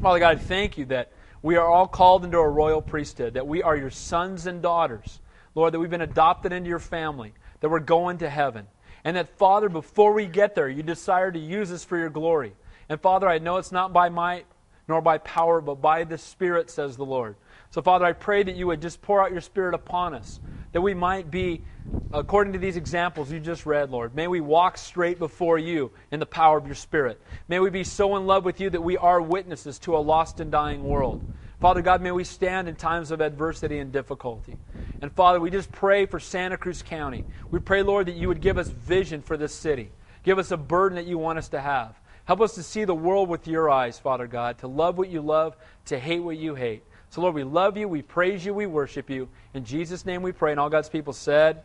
[0.02, 1.12] Father God, thank you that
[1.42, 5.20] we are all called into a royal priesthood, that we are your sons and daughters.
[5.54, 8.66] Lord, that we've been adopted into your family, that we're going to heaven.
[9.04, 12.54] And that, Father, before we get there, you desire to use us for your glory.
[12.88, 14.46] And Father, I know it's not by might
[14.90, 17.36] nor by power, but by the Spirit, says the Lord.
[17.70, 20.40] So, Father, I pray that you would just pour out your Spirit upon us,
[20.72, 21.64] that we might be,
[22.12, 26.20] according to these examples you just read, Lord, may we walk straight before you in
[26.20, 27.22] the power of your Spirit.
[27.48, 30.40] May we be so in love with you that we are witnesses to a lost
[30.40, 31.22] and dying world.
[31.60, 34.58] Father God, may we stand in times of adversity and difficulty.
[35.02, 37.26] And Father, we just pray for Santa Cruz County.
[37.52, 39.92] We pray, Lord, that you would give us vision for this city.
[40.24, 42.00] Give us a burden that you want us to have.
[42.26, 45.22] Help us to see the world with your eyes, Father God, to love what you
[45.22, 45.56] love,
[45.86, 46.84] to hate what you hate.
[47.10, 49.28] So, Lord, we love you, we praise you, we worship you.
[49.54, 50.52] In Jesus' name we pray.
[50.52, 51.64] And all God's people said,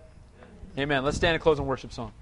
[0.77, 0.85] Amen.
[0.85, 1.05] Amen.
[1.05, 2.13] Let's stand and close in worship song.